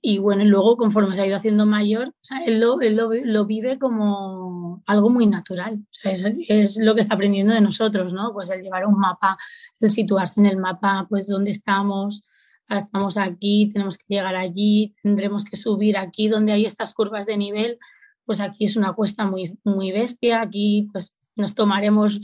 [0.02, 2.14] Y bueno, luego conforme se ha ido haciendo mayor,
[2.46, 5.84] él, lo, él lo, vive como algo muy natural.
[6.04, 8.32] Es, es, lo que está aprendiendo de nosotros, ¿no?
[8.32, 9.36] Pues el llevar un mapa,
[9.78, 12.22] el situarse en el mapa, pues dónde estamos,
[12.68, 17.36] estamos aquí, tenemos que llegar allí, tendremos que subir aquí donde hay estas curvas de
[17.36, 17.78] nivel,
[18.24, 22.20] pues aquí es una cuesta muy, muy bestia, aquí pues nos tomaremos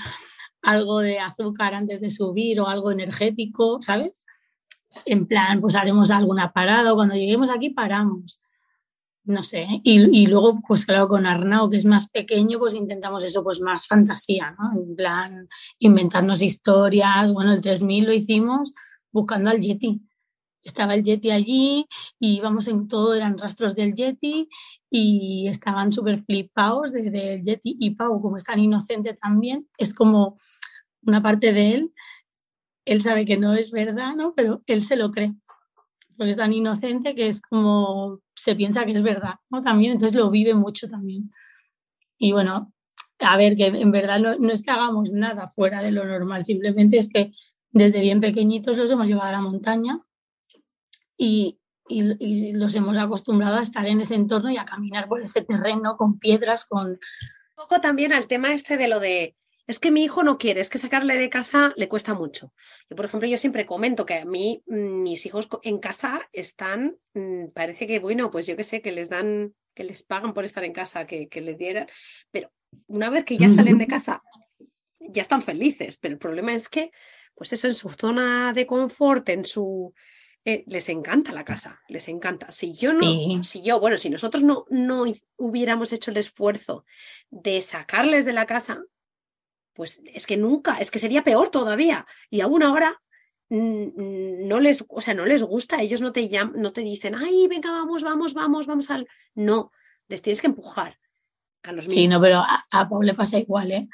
[0.63, 4.27] algo de azúcar antes de subir o algo energético, ¿sabes?
[5.05, 8.41] En plan, pues haremos alguna parada o cuando lleguemos aquí paramos.
[9.25, 13.43] No sé, y, luego, pues claro, con Arnau, que es más pequeño, pues intentamos eso,
[13.43, 14.81] pues más fantasía, ¿no?
[14.81, 15.49] En plan,
[15.81, 17.33] inventarnos historias.
[17.33, 18.73] Bueno, el 3000 lo hicimos
[19.11, 20.01] buscando al Yeti
[20.67, 21.87] estaba el Yeti allí
[22.19, 24.49] y íbamos en todo, eran rastros del Yeti
[24.91, 29.95] y estaban súper flipados desde el Yeti y Pau, como es tan inocente también, es
[29.95, 30.37] como
[31.03, 31.93] una parte de él,
[32.87, 34.33] él sabe que no es verdad, ¿no?
[34.35, 35.35] Pero él se lo cree,
[36.17, 39.61] porque es tan inocente que es como se piensa que es verdad, ¿no?
[39.61, 41.31] También, entonces lo vive mucho también.
[42.17, 42.73] Y bueno,
[43.19, 46.45] a ver, que en verdad no, no es que hagamos nada fuera de lo normal,
[46.45, 47.33] simplemente es que
[47.71, 50.01] desde bien pequeñitos los hemos llevado a la montaña
[51.17, 51.59] y,
[51.89, 56.19] los hemos acostumbrado a estar en ese entorno y a caminar por ese terreno con
[56.19, 56.89] piedras, con...
[56.89, 56.99] Un
[57.55, 59.37] poco también al tema este de lo de,
[59.67, 62.53] es que mi hijo no quiere, es que sacarle de casa le cuesta mucho.
[62.89, 66.97] Yo, por ejemplo, yo siempre comento que a mí mm, mis hijos en casa están,
[67.15, 70.45] mm, parece que, bueno, pues yo que sé, que les dan, que les pagan por
[70.45, 71.87] estar en casa, que, que les dieran,
[72.31, 72.51] pero
[72.87, 74.23] una vez que ya salen de casa,
[75.01, 76.91] ya están felices, pero el problema es que,
[77.35, 79.93] pues eso en su zona de confort, en su
[80.45, 82.53] eh, les encanta la casa, les encanta.
[82.53, 85.05] Si yo no, si yo, bueno, si nosotros no, no
[85.37, 86.85] hubiéramos hecho el esfuerzo
[87.31, 88.81] de sacarles de la casa,
[89.77, 92.07] pues es que nunca, es que sería peor todavía.
[92.31, 93.01] Y aún ahora
[93.49, 97.47] no les, o sea, no les gusta, ellos no te llaman, no te dicen, ay,
[97.47, 99.07] venga, vamos, vamos, vamos, vamos al.
[99.35, 99.71] No,
[100.09, 100.99] les tienes que empujar.
[101.63, 103.89] A los sí, no, pero a, Pau le pasa igual, ¿eh?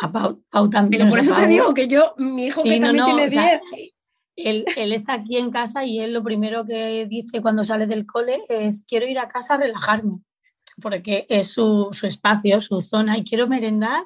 [0.00, 1.02] A Pau, también.
[1.02, 3.60] Pero por eso te digo que yo, mi hijo que también tiene 10,
[4.44, 8.40] él, está aquí en casa y él lo primero que dice cuando sale del cole
[8.48, 10.20] es quiero ir a casa a relajarme,
[10.80, 14.04] porque es su, espacio, su zona y quiero merendar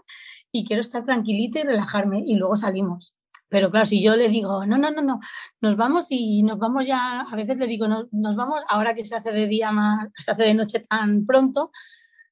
[0.55, 3.17] y quiero estar tranquilito y relajarme y luego salimos.
[3.49, 5.21] Pero claro, si yo le digo, no, no, no, no,
[5.61, 9.05] nos vamos y nos vamos ya, a veces le digo, no, nos vamos ahora que
[9.05, 11.73] se hace de día más, se hace de noche tan pronto,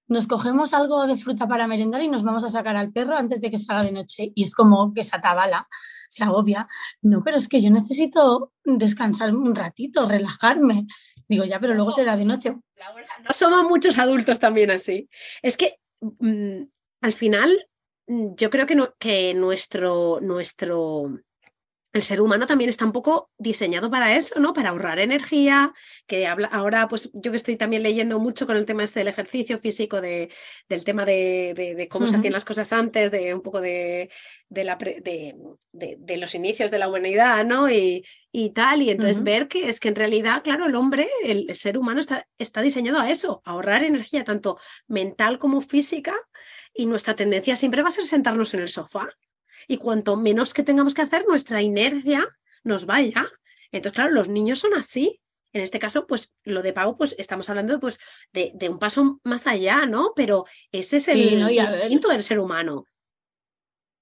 [0.06, 3.40] nos cogemos algo de fruta para merendar y nos vamos a sacar al perro antes
[3.40, 4.30] de que salga de noche.
[4.36, 5.66] Y es como que se atabala,
[6.06, 6.68] se agobia.
[7.00, 10.86] No, pero es que yo necesito descansar un ratito, relajarme.
[11.28, 12.50] Digo, ya, pero luego será de noche.
[12.50, 15.08] no somos muchos adultos también así.
[15.40, 16.64] Es que mm,
[17.00, 17.66] al final
[18.06, 21.10] yo creo que, no, que nuestro, nuestro
[21.92, 24.54] el ser humano también está un poco diseñado para eso, ¿no?
[24.54, 25.74] Para ahorrar energía,
[26.06, 29.08] que habla, ahora, pues yo que estoy también leyendo mucho con el tema este del
[29.08, 30.30] ejercicio físico, de,
[30.68, 34.08] del tema de, cómo se hacían las cosas antes, de un poco de,
[34.48, 37.70] la de, los inicios de la humanidad, ¿no?
[37.70, 41.50] Y, y tal, y entonces ver que es que en realidad, claro, el hombre, el,
[41.50, 46.14] el ser humano está, está diseñado a eso, a ahorrar energía tanto mental como física,
[46.74, 49.08] y nuestra tendencia siempre va a ser sentarnos en el sofá
[49.68, 52.26] y cuanto menos que tengamos que hacer, nuestra inercia
[52.64, 53.28] nos vaya.
[53.70, 55.20] Entonces, claro, los niños son así.
[55.52, 58.00] En este caso, pues lo de pago, pues estamos hablando pues,
[58.32, 60.12] de, un paso más allá, ¿no?
[60.16, 62.86] Pero ese es el instinto del ser humano.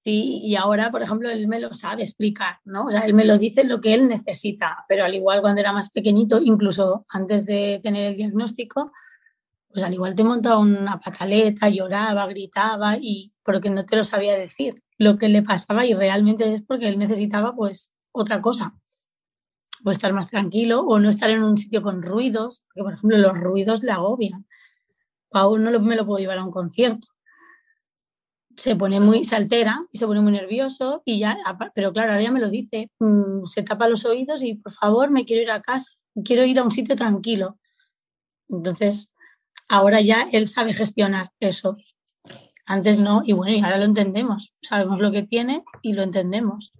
[0.04, 2.86] Sí, y ahora, por ejemplo, él me lo sabe explicar, ¿no?
[2.86, 5.72] O sea, él me lo dice lo que él necesita, pero al igual cuando era
[5.72, 8.92] más pequeñito, incluso antes de tener el diagnóstico,
[9.72, 14.36] pues al igual te montaba una pataleta, lloraba, gritaba, y porque no te lo sabía
[14.36, 18.74] decir lo que le pasaba y realmente es porque él necesitaba pues otra cosa.
[19.82, 23.16] O estar más tranquilo o no estar en un sitio con ruidos, porque por ejemplo
[23.16, 24.46] los ruidos le agobian.
[25.30, 27.06] Pau no me lo puedo llevar a un concierto.
[28.56, 31.38] Se pone muy, se altera y se pone muy nervioso y ya,
[31.74, 35.10] pero claro, ahora ya me lo dice, mm, se tapa los oídos y por favor
[35.10, 35.92] me quiero ir a casa,
[36.24, 37.58] quiero ir a un sitio tranquilo.
[38.50, 39.14] Entonces,
[39.68, 41.76] ahora ya él sabe gestionar eso
[42.70, 44.54] Antes no, y bueno, y ahora lo entendemos.
[44.62, 46.72] Sabemos lo que tiene y lo entendemos.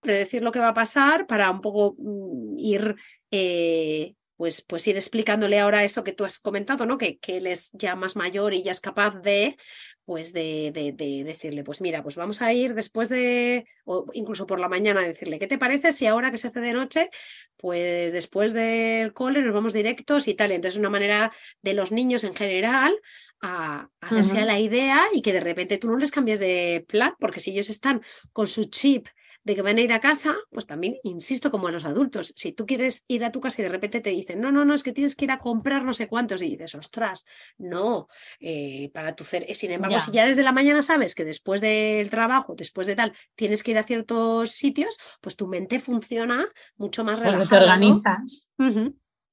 [0.00, 2.96] Predecir lo que va a pasar para un poco mm, ir
[3.30, 6.96] eh, pues, pues ir explicándole ahora eso que tú has comentado, ¿no?
[6.96, 9.58] Que, que él es ya más mayor y ya es capaz de,
[10.06, 14.60] pues de, de, decirle, pues mira, pues vamos a ir después de, o incluso por
[14.60, 17.10] la mañana, decirle, ¿qué te parece si ahora que se hace de noche,
[17.56, 20.52] pues después del cole nos vamos directos y tal?
[20.52, 22.96] Entonces, una manera de los niños en general
[23.40, 27.14] a, hacerse a la idea y que de repente tú no les cambies de plan,
[27.18, 28.00] porque si ellos están
[28.32, 29.08] con su chip
[29.46, 32.50] de que van a ir a casa, pues también insisto como a los adultos, si
[32.50, 34.82] tú quieres ir a tu casa y de repente te dicen, no, no, no, es
[34.82, 37.24] que tienes que ir a comprar no sé cuántos y dices, ostras,
[37.56, 38.08] no,
[38.40, 42.10] eh, para tu ser, sin embargo, si ya desde la mañana sabes que después del
[42.10, 47.04] trabajo, después de tal, tienes que ir a ciertos sitios, pues tu mente funciona mucho
[47.04, 47.48] más relajada.
[47.48, 48.50] te organizas.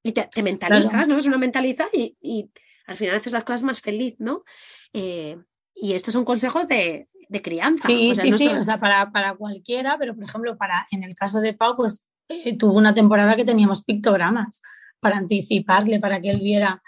[0.03, 1.17] Y te, mentalizas, ¿no?
[1.17, 2.51] Es una mentaliza y,
[2.85, 4.43] al final haces las cosas más feliz, ¿no?
[4.91, 5.37] Eh,
[5.73, 7.87] y estos son consejos de, de crianza.
[7.87, 11.41] Sí, sí, sí, o sea, para, para, cualquiera, pero por ejemplo, para, en el caso
[11.41, 14.61] de Pau, pues eh, tuvo una temporada que teníamos pictogramas
[14.99, 16.81] para anticiparle, para que él viera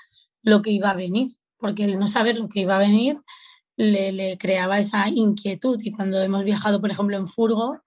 [0.44, 3.20] lo que iba a venir, porque el no saber lo que iba a venir
[3.76, 7.82] le, le creaba esa inquietud y cuando hemos viajado, por ejemplo, en furgo,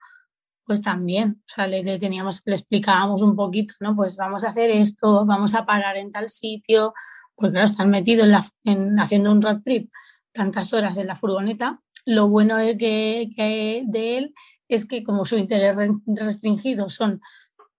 [0.64, 3.94] pues también, o sea, le, teníamos, le explicábamos un poquito, ¿no?
[3.94, 6.92] Pues vamos a hacer esto, vamos a parar en tal sitio,
[7.36, 9.90] porque claro, están metidos en, la, en haciendo un road trip
[10.32, 14.34] tantas horas en la furgoneta, lo bueno que, de él
[14.66, 17.20] es que como su interés restringido son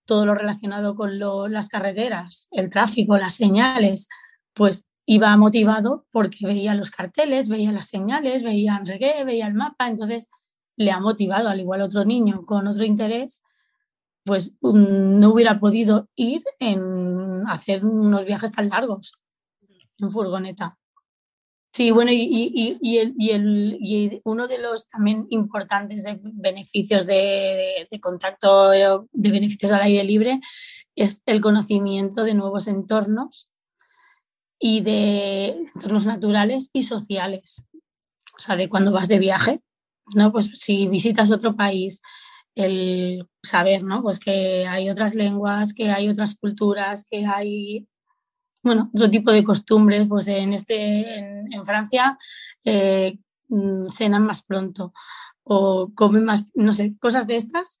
[0.04, 1.18] todo lo relacionado con
[1.50, 4.08] las carreteras, el tráfico, las señales,
[4.54, 9.88] pues iba motivado porque veía los carteles, veía las señales, veía no veía el mapa,
[9.88, 10.28] entonces
[10.76, 13.42] le ha motivado, al igual otro niño con otro interés,
[14.24, 19.12] pues mm, no hubiera podido ir en hacer unos viajes tan largos
[19.98, 20.78] en furgoneta.
[21.72, 23.14] Sí, bueno, y, y, el,
[23.80, 26.04] y, uno de los también importantes
[26.34, 30.40] beneficios de, contacto, de beneficios al aire libre,
[30.96, 33.48] es el conocimiento de nuevos entornos
[34.58, 37.64] y de entornos naturales y sociales.
[38.36, 39.60] O sea, de cuando vas de viaje,
[40.14, 40.32] ¿no?
[40.32, 42.02] Pues si visitas otro país,
[42.56, 44.02] el saber, ¿no?
[44.02, 47.86] Pues que hay otras lenguas, que hay otras culturas, que hay
[48.62, 52.18] bueno, otro tipo de costumbres, pues en, este, en, Francia
[52.64, 54.92] eh, mm, cenan más pronto
[55.42, 57.78] o comen más, no sé, cosas de estas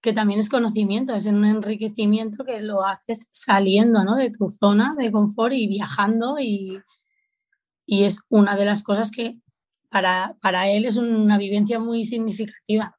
[0.00, 4.16] que también es conocimiento, es un enriquecimiento que lo haces saliendo ¿no?
[4.16, 6.80] de tu zona de confort y viajando y,
[7.86, 9.38] y es una de las cosas que
[9.88, 12.96] para, para él es una vivencia muy significativa.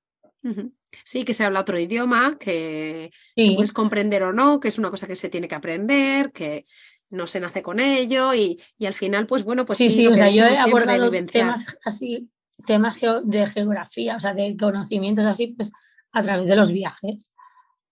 [1.03, 5.07] Sí, que se habla otro idioma, que, puedes comprender o no, que es una cosa
[5.07, 6.65] que se tiene que aprender, que
[7.10, 10.30] no se nace con ello y, al final, pues bueno, pues sí, sí, o sea,
[10.30, 12.30] yo he abordado temas así,
[12.66, 15.72] temas de geografía, o sea, de conocimientos así, pues
[16.12, 17.34] a través de los viajes,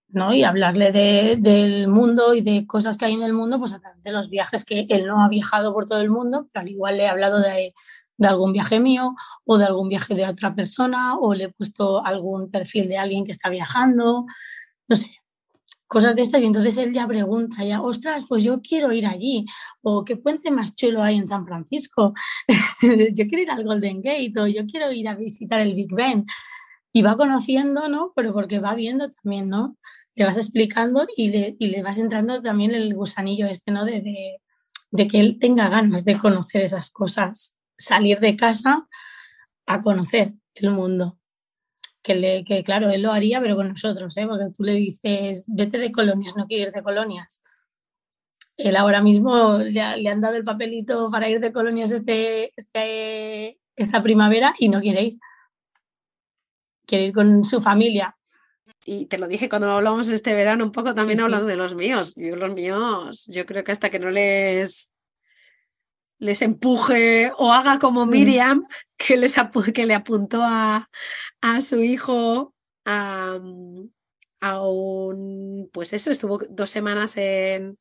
[0.09, 0.33] ¿no?
[0.33, 3.79] Y hablarle de, del mundo y de cosas que hay en el mundo, pues a
[3.79, 6.69] través de los viajes que él no ha viajado por todo el mundo, pero al
[6.69, 7.73] igual le he hablado de,
[8.17, 12.05] de algún viaje mío o de algún viaje de otra persona o le he puesto
[12.05, 14.25] algún perfil de alguien que está viajando,
[14.87, 15.11] no sé,
[15.87, 19.45] cosas de estas y entonces él ya pregunta, ya, ostras, pues yo quiero ir allí,
[19.81, 22.13] o qué puente más chulo hay en San Francisco,
[22.81, 26.25] yo quiero ir al Golden Gate, o yo quiero ir a visitar el Big Ben,
[26.91, 28.13] y va conociendo, ¿no?
[28.15, 29.77] Pero porque va viendo también, ¿no?
[30.15, 33.83] Le vas explicando y le, y le vas entrando también el gusanillo este, ¿no?
[33.83, 34.41] De, de,
[34.91, 38.87] de que él tenga ganas de conocer esas cosas, salir de casa
[39.65, 41.19] a conocer el mundo
[42.05, 44.27] que, claro, él lo haría, pero con nosotros, ¿eh?
[44.27, 47.41] porque tú le dices, vete de colonias, no quiero ir de colonias.
[48.57, 54.01] Él ahora mismo le, han dado el papelito para ir de colonias este, este, esta
[54.01, 55.19] primavera y no quiere ir.
[56.85, 58.15] Quiere ir con su familia.
[58.85, 62.13] Y te lo dije cuando hablamos este verano un poco, también hablando de los míos.
[62.15, 64.93] Yo los míos, yo creo que hasta que no les
[66.19, 68.65] les empuje o haga como Miriam,
[68.97, 69.35] que, les
[69.73, 70.89] que le apuntó a,
[71.41, 72.53] a su hijo
[72.85, 73.39] a,
[74.61, 77.77] un, pues eso, estuvo dos semanas en,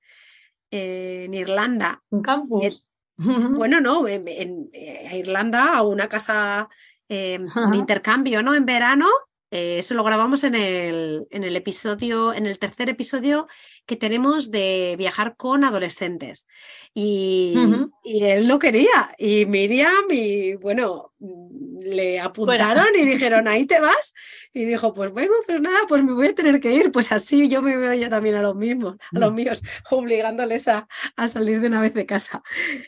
[0.70, 2.02] en Irlanda.
[2.10, 2.90] Un campus.
[3.16, 6.68] bueno, no, en, eh, Irlanda, a una casa,
[7.08, 8.54] em, un intercambio, ¿no?
[8.54, 9.08] En verano.
[9.50, 13.46] Eh, eso lo grabamos en el, en el episodio, en el tercer episodio
[13.86, 16.46] que tenemos de viajar con adolescentes.
[16.94, 17.54] Y,
[18.02, 19.14] y él no quería.
[19.18, 24.14] Y Miriam, y bueno, le apuntaron y dijeron, ahí te vas.
[24.52, 26.90] Y dijo, pues bueno, pues nada, pues me voy a tener que ir.
[26.92, 29.34] Pues así yo me veo ya también a los mismos, a los mm.
[29.34, 30.88] míos, obligándoles a,
[31.26, 32.42] salir de una vez de casa.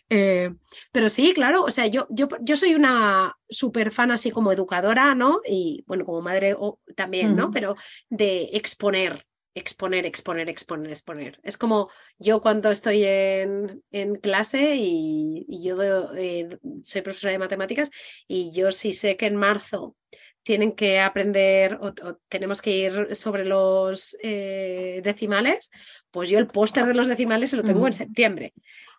[0.09, 0.53] Eh,
[0.93, 5.15] pero sí, claro, o sea, yo, yo, yo soy una súper fan así como educadora,
[5.15, 5.41] ¿no?
[5.47, 6.57] Y bueno, como madre
[6.95, 7.51] también, ¿no?
[7.51, 7.77] Pero
[8.09, 9.27] de exponer,
[9.57, 11.41] exponer, exponer, exponer, exponer.
[11.43, 11.89] Es como
[12.19, 13.83] yo cuando estoy en,
[14.21, 17.91] clase y, yo eh, soy profesora de matemáticas
[18.29, 19.97] y yo sí sé que en marzo
[20.43, 21.95] tienen que aprender o,
[22.29, 25.71] tenemos que ir sobre los eh, decimales,
[26.11, 28.53] pues yo el póster de los decimales se lo tengo en septiembre.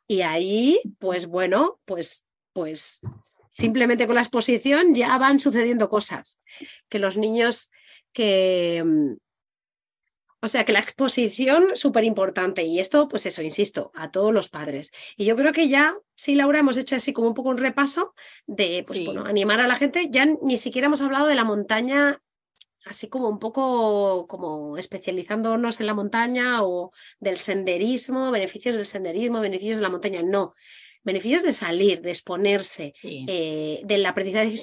[0.08, 3.02] Y ahí, pues bueno, pues, pues
[3.52, 6.40] simplemente con la exposición ya van sucediendo cosas.
[6.90, 7.70] Que los niños
[8.12, 8.84] que,
[10.42, 14.50] o sea que la exposición súper importante y esto, pues eso, insisto, a todos los
[14.50, 14.92] padres.
[15.16, 18.14] Y yo creo que ya, sí, Laura, hemos hecho así como un poco un repaso
[18.46, 20.10] de, pues bueno, animar a la gente.
[20.12, 22.22] Ya ni siquiera hemos hablado de la montaña
[22.86, 29.42] así como un poco como especializándonos en la montaña o del senderismo, beneficios del senderismo,
[29.42, 30.22] beneficios de la montaña.
[30.24, 30.56] No,
[31.08, 34.58] beneficios de salir, de exponerse, eh, del aprendizaje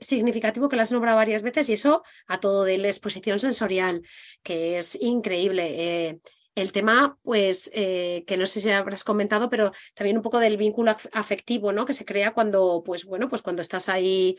[0.00, 4.02] significativo que lo has nombrado varias veces y eso a todo de la exposición sensorial,
[4.42, 5.64] que es increíble.
[5.68, 6.18] Eh,
[6.54, 10.56] el tema, pues, eh, que no sé si habrás comentado, pero también un poco del
[10.56, 11.84] vínculo afectivo, ¿no?
[11.84, 14.36] Que se crea cuando, pues, bueno, pues cuando estás ahí,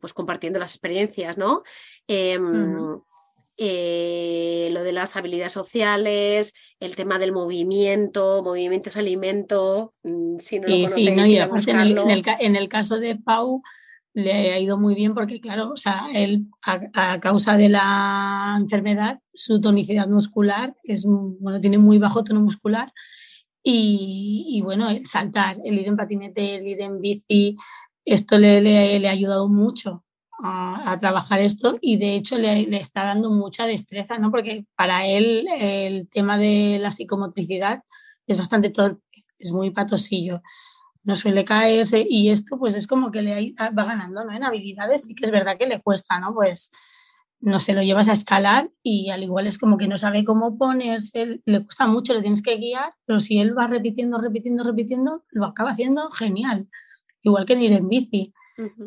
[0.00, 1.62] pues, compartiendo las experiencias, ¿no?
[2.08, 3.00] Em,
[3.58, 10.58] eh, lo de las habilidades sociales, el tema del movimiento, movimiento es alimento, mm, si
[10.58, 13.62] no lo sí, en, el, caso de Pau
[14.12, 19.20] le ha ido muy bien porque, claro, o sea, él a, causa de la enfermedad,
[19.32, 22.92] su tonicidad muscular es, bueno, tiene muy bajo tono muscular
[23.62, 27.56] y, bueno, el saltar, el ir en patinete, el ir en bici,
[28.04, 30.05] esto le, le ha ayudado mucho
[30.42, 34.30] a, trabajar esto y de hecho le, está dando mucha destreza, ¿no?
[34.30, 37.82] Porque para él el tema de la psicomotricidad
[38.26, 39.02] es bastante torpe,
[39.38, 40.42] es muy patosillo,
[41.04, 44.32] no suele caerse y esto pues es como que le va ganando, ¿no?
[44.32, 46.34] En habilidades sí que es verdad que le cuesta, ¿no?
[46.34, 46.70] Pues
[47.40, 50.56] no se lo llevas a escalar y al igual es como que no sabe cómo
[50.58, 55.24] ponerse, le cuesta mucho, le tienes que guiar, pero si él va repitiendo, repitiendo, repitiendo,
[55.30, 56.68] lo acaba haciendo genial.
[57.22, 58.32] Igual que en ir en bici.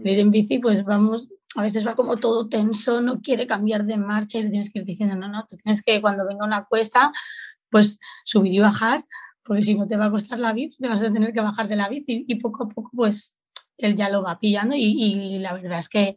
[0.03, 3.97] Ir en bici, pues vamos, a veces va como todo tenso, no quiere cambiar de
[3.97, 6.65] marcha y le tienes que ir diciendo, no, no, tú tienes que cuando venga una
[6.65, 7.11] cuesta,
[7.69, 9.05] pues subir y bajar,
[9.43, 11.67] porque si no te va a costar la bici, te vas a tener que bajar
[11.67, 13.37] de la bici y poco a poco pues
[13.77, 16.15] él ya lo va pillando y, la verdad es que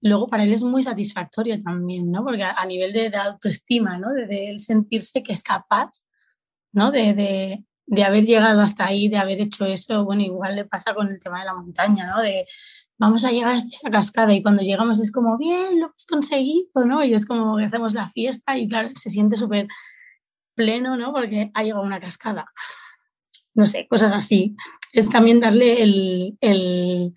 [0.00, 2.24] luego para él es muy satisfactorio también, ¿no?
[2.24, 4.12] Porque a, nivel de, autoestima, ¿no?
[4.12, 5.92] De, él sentirse que es capaz,
[6.72, 6.90] ¿no?
[6.90, 10.94] De, de, de, haber llegado hasta ahí, de haber hecho eso, bueno, igual le pasa
[10.94, 12.22] con el tema de la montaña, ¿no?
[12.22, 12.46] De,
[12.98, 16.84] vamos a llegar hasta esa cascada y cuando llegamos es como, bien, lo hemos conseguido,
[16.84, 17.04] ¿no?
[17.04, 19.68] Y es como que hacemos la fiesta y claro, se siente súper
[20.54, 21.12] pleno, ¿no?
[21.12, 22.46] Porque ha llegado una cascada.
[23.54, 24.56] No sé, cosas así.
[24.92, 27.14] Es también darle el, el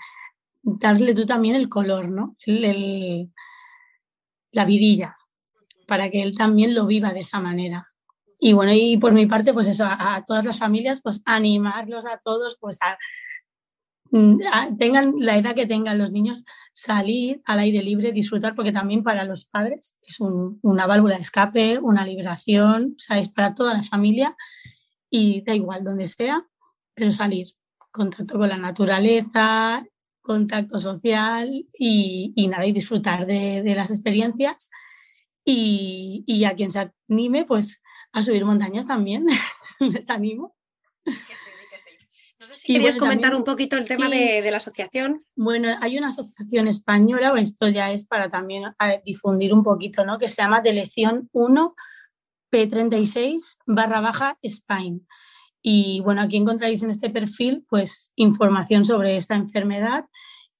[0.61, 2.35] darle tú también el color, ¿no?
[2.45, 3.31] El,
[4.51, 5.15] la vidilla,
[5.87, 7.87] para que él también lo viva de esa manera.
[8.39, 12.05] Y bueno, y por mi parte, pues eso, a, a todas las familias, pues animarlos
[12.05, 12.97] a todos, pues a,
[14.77, 16.43] tengan la edad que tengan los niños,
[16.73, 21.79] salir al aire libre, disfrutar, porque también para los padres es una válvula de escape,
[21.79, 23.29] una liberación, ¿sabes?
[23.29, 24.35] Para toda la familia
[25.09, 26.45] y da igual donde sea,
[26.93, 27.47] pero salir,
[27.91, 29.85] contacto con la naturaleza,
[30.21, 34.69] contacto social y, nada, y disfrutar de, las experiencias.
[35.43, 37.81] Y, a quien se anime, pues
[38.13, 39.25] a subir montañas también,
[39.79, 40.55] les animo.
[42.41, 45.23] No sé si querías comentar un poquito el tema de, la asociación.
[45.35, 48.63] Bueno, hay una asociación española, o esto ya es para también
[49.05, 50.17] difundir un poquito, ¿no?
[50.17, 51.75] Que se llama Delección 1
[52.51, 55.07] P36 barra baja Spain.
[55.61, 60.05] Y bueno, aquí encontráis en este perfil pues información sobre esta enfermedad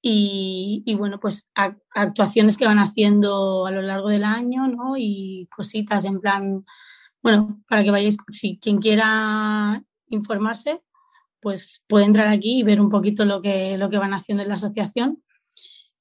[0.03, 1.49] y, bueno, pues
[1.95, 4.97] actuaciones que van haciendo a lo largo del año, ¿no?
[4.99, 6.63] Y cositas en plan,
[7.23, 10.83] bueno, para que vayáis, si quien quiera informarse,
[11.41, 14.49] pues puede entrar aquí y ver un poquito lo que, lo que van haciendo en
[14.49, 15.21] la asociación.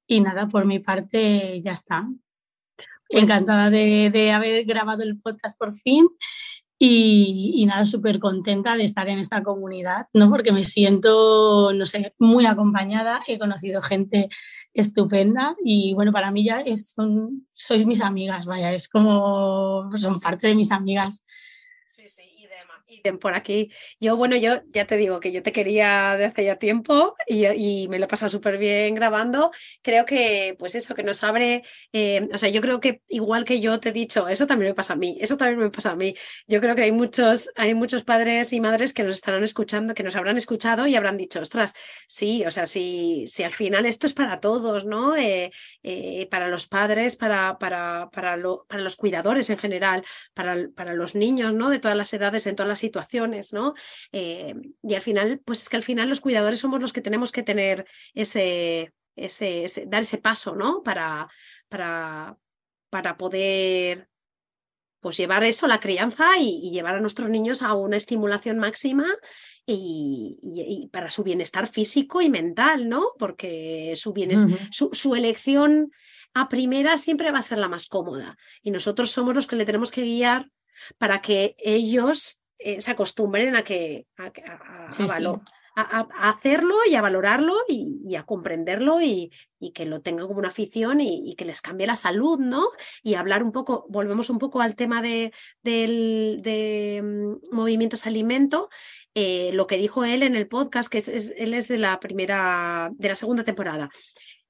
[0.07, 2.09] Y nada, por mi parte ya está.
[3.09, 6.09] Pues Encantada de, haber grabado el podcast por fin
[6.83, 10.31] y, nada, súper contenta de estar en esta comunidad, ¿no?
[10.31, 14.31] Porque me siento, no sé, muy acompañada, he conocido gente
[14.73, 20.19] estupenda y bueno, para mí ya es, son, sois mis amigas, vaya, es como, son
[20.21, 21.27] parte de mis amigas.
[21.87, 22.40] Sí, sí,
[23.21, 23.71] por aquí.
[24.01, 27.89] Yo, bueno, yo ya te digo que yo te quería de hace ya tiempo y,
[27.89, 29.51] me lo he pasado súper bien grabando.
[29.83, 31.63] Creo que, pues eso, que nos abre,
[31.93, 34.75] eh, o sea, yo creo que igual que yo te he dicho, eso también me
[34.75, 36.15] pasa a mí, eso también me pasa a mí.
[36.47, 40.03] Yo creo que hay muchos, hay muchos padres y madres que nos estarán escuchando, que
[40.03, 41.75] nos habrán escuchado y habrán dicho, ostras,
[42.07, 45.17] sí, o sea, si, si al final esto es para todos, ¿no?
[45.17, 45.51] Eh,
[45.83, 50.95] eh, para los padres, para, para, para, lo, para los cuidadores en general, para, para
[50.95, 51.71] los niños, ¿no?
[51.71, 53.75] De todas las edades, en todas las situaciones, ¿no?
[54.13, 57.31] Eh, y al final, pues es que al final los cuidadores somos los que tenemos
[57.33, 60.83] que tener ese, ese, dar ese paso, ¿no?
[60.83, 61.29] Para,
[61.69, 62.37] para,
[62.91, 64.09] para poder
[65.01, 69.07] pues llevar eso, la crianza y, llevar a nuestros niños a una estimulación máxima
[69.67, 73.13] y, para su bienestar físico y mental, ¿no?
[73.19, 74.13] Porque su,
[74.71, 75.91] su, su, elección
[76.35, 79.65] a primera siempre va a ser la más cómoda y nosotros somos los que le
[79.65, 80.51] tenemos que guiar
[80.99, 84.31] para que ellos eh, se acostumbren a que a,
[86.21, 89.31] hacerlo y a valorarlo y, a comprenderlo y,
[89.73, 92.69] que lo tengan como una afición y, que les cambie la salud, ¿no?
[93.03, 95.33] Y hablar un poco, volvemos un poco al tema de,
[95.63, 98.69] de mm, movimientos alimento,
[99.15, 102.91] eh, lo que dijo él en el podcast, que es, él es de la primera,
[102.93, 103.89] de la segunda temporada.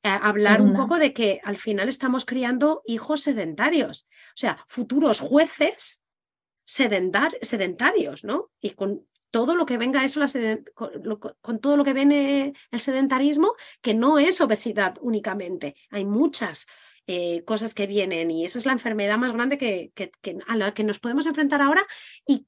[0.03, 6.03] hablar un poco de que al final estamos criando hijos sedentarios, o sea, futuros jueces
[6.71, 8.51] sedentarios, ¿no?
[8.61, 10.21] Y con todo lo que venga eso,
[10.75, 16.67] con, todo lo que viene el sedentarismo, que no es obesidad únicamente, hay muchas
[17.07, 19.93] eh, cosas que vienen y esa es la enfermedad más grande que,
[20.47, 21.85] a la que nos podemos enfrentar ahora
[22.27, 22.47] y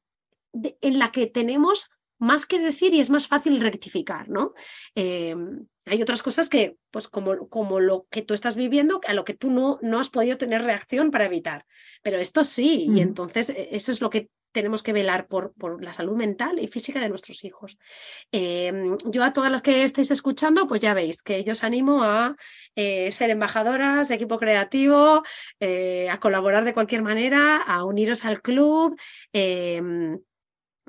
[0.52, 4.54] en la que tenemos más que decir y es más fácil rectificar, ¿no?
[4.94, 9.24] Em, hay otras cosas que, pues como, como lo que tú estás viviendo, a lo
[9.24, 11.66] que tú no, no has podido tener reacción para evitar.
[12.02, 15.82] Pero esto sí, y entonces e, eso es lo que tenemos que velar por, por,
[15.82, 17.78] la salud mental y física de nuestros hijos.
[18.30, 22.04] Em, yo a todas las que estáis escuchando, pues ya veis que yo os animo
[22.04, 22.36] a
[22.76, 25.22] eh, ser embajadoras, equipo creativo,
[25.58, 28.98] eh, a colaborar de cualquier manera, a uniros al club.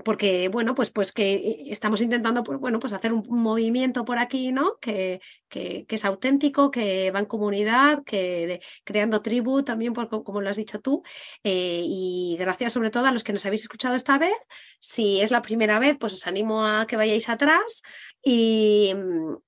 [0.03, 4.17] Porque bueno, pues, pues que eh, estamos intentando pues, bueno, pues hacer un, movimiento por
[4.17, 4.77] aquí, ¿no?
[4.79, 10.57] Que, que, es auténtico, que va en comunidad, que creando tribu también, como lo has
[10.57, 11.03] dicho tú.
[11.43, 14.33] Eh, y gracias sobre todo a los que nos habéis escuchado esta vez.
[14.79, 17.83] Si es la primera vez, pues os animo a que vayáis atrás.
[18.23, 18.93] Y,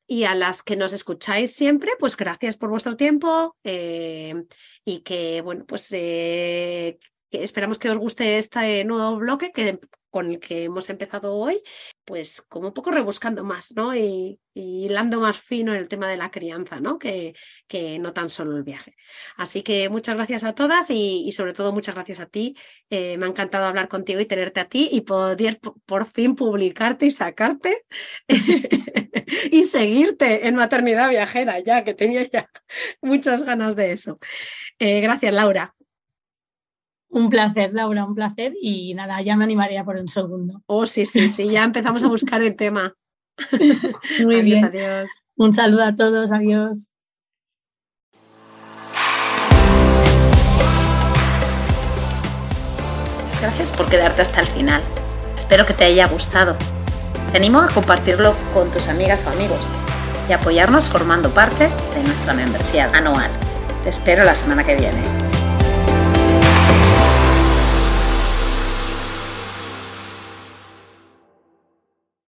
[0.05, 3.57] y a las que nos escucháis siempre, pues gracias por vuestro tiempo.
[3.63, 4.35] Eh,
[4.83, 5.91] y que, bueno, pues
[7.31, 9.79] esperamos que os guste este nuevo bloque que
[10.15, 11.61] con el que hemos empezado hoy,
[12.05, 13.93] pues como un poco rebuscando más, ¿no?
[13.93, 16.97] Y, hilando más fino en el tema de la crianza, ¿no?
[16.97, 17.33] Que,
[17.67, 18.95] que, no tan solo el viaje.
[19.35, 22.55] Así que muchas gracias a todas y, sobre todo muchas gracias a ti.
[22.89, 27.07] Eh, me ha encantado hablar contigo y tenerte a ti y poder por fin publicarte
[27.07, 27.83] y sacarte
[29.51, 32.49] y seguirte en maternidad viajera, ya que tenía ya
[33.01, 34.19] muchas ganas de eso.
[34.79, 35.74] Eh, gracias, Laura.
[37.15, 38.55] Un placer, Laura, un placer.
[38.61, 40.61] Y nada, ya me animaría por un segundo.
[40.65, 42.93] Oh, sí, sí, sí, ya empezamos a buscar el tema.
[44.21, 44.65] Muy bien.
[44.65, 45.09] Adiós.
[45.37, 46.91] Un saludo a todos, adiós.
[53.39, 54.81] Gracias por quedarte hasta el final.
[55.37, 56.57] Espero que te haya gustado.
[57.31, 59.69] Te animo a compartirlo con tus amigas o amigos
[60.27, 63.31] y apoyarnos formando parte de nuestra membresía anual.
[63.83, 65.24] Te espero la semana que viene.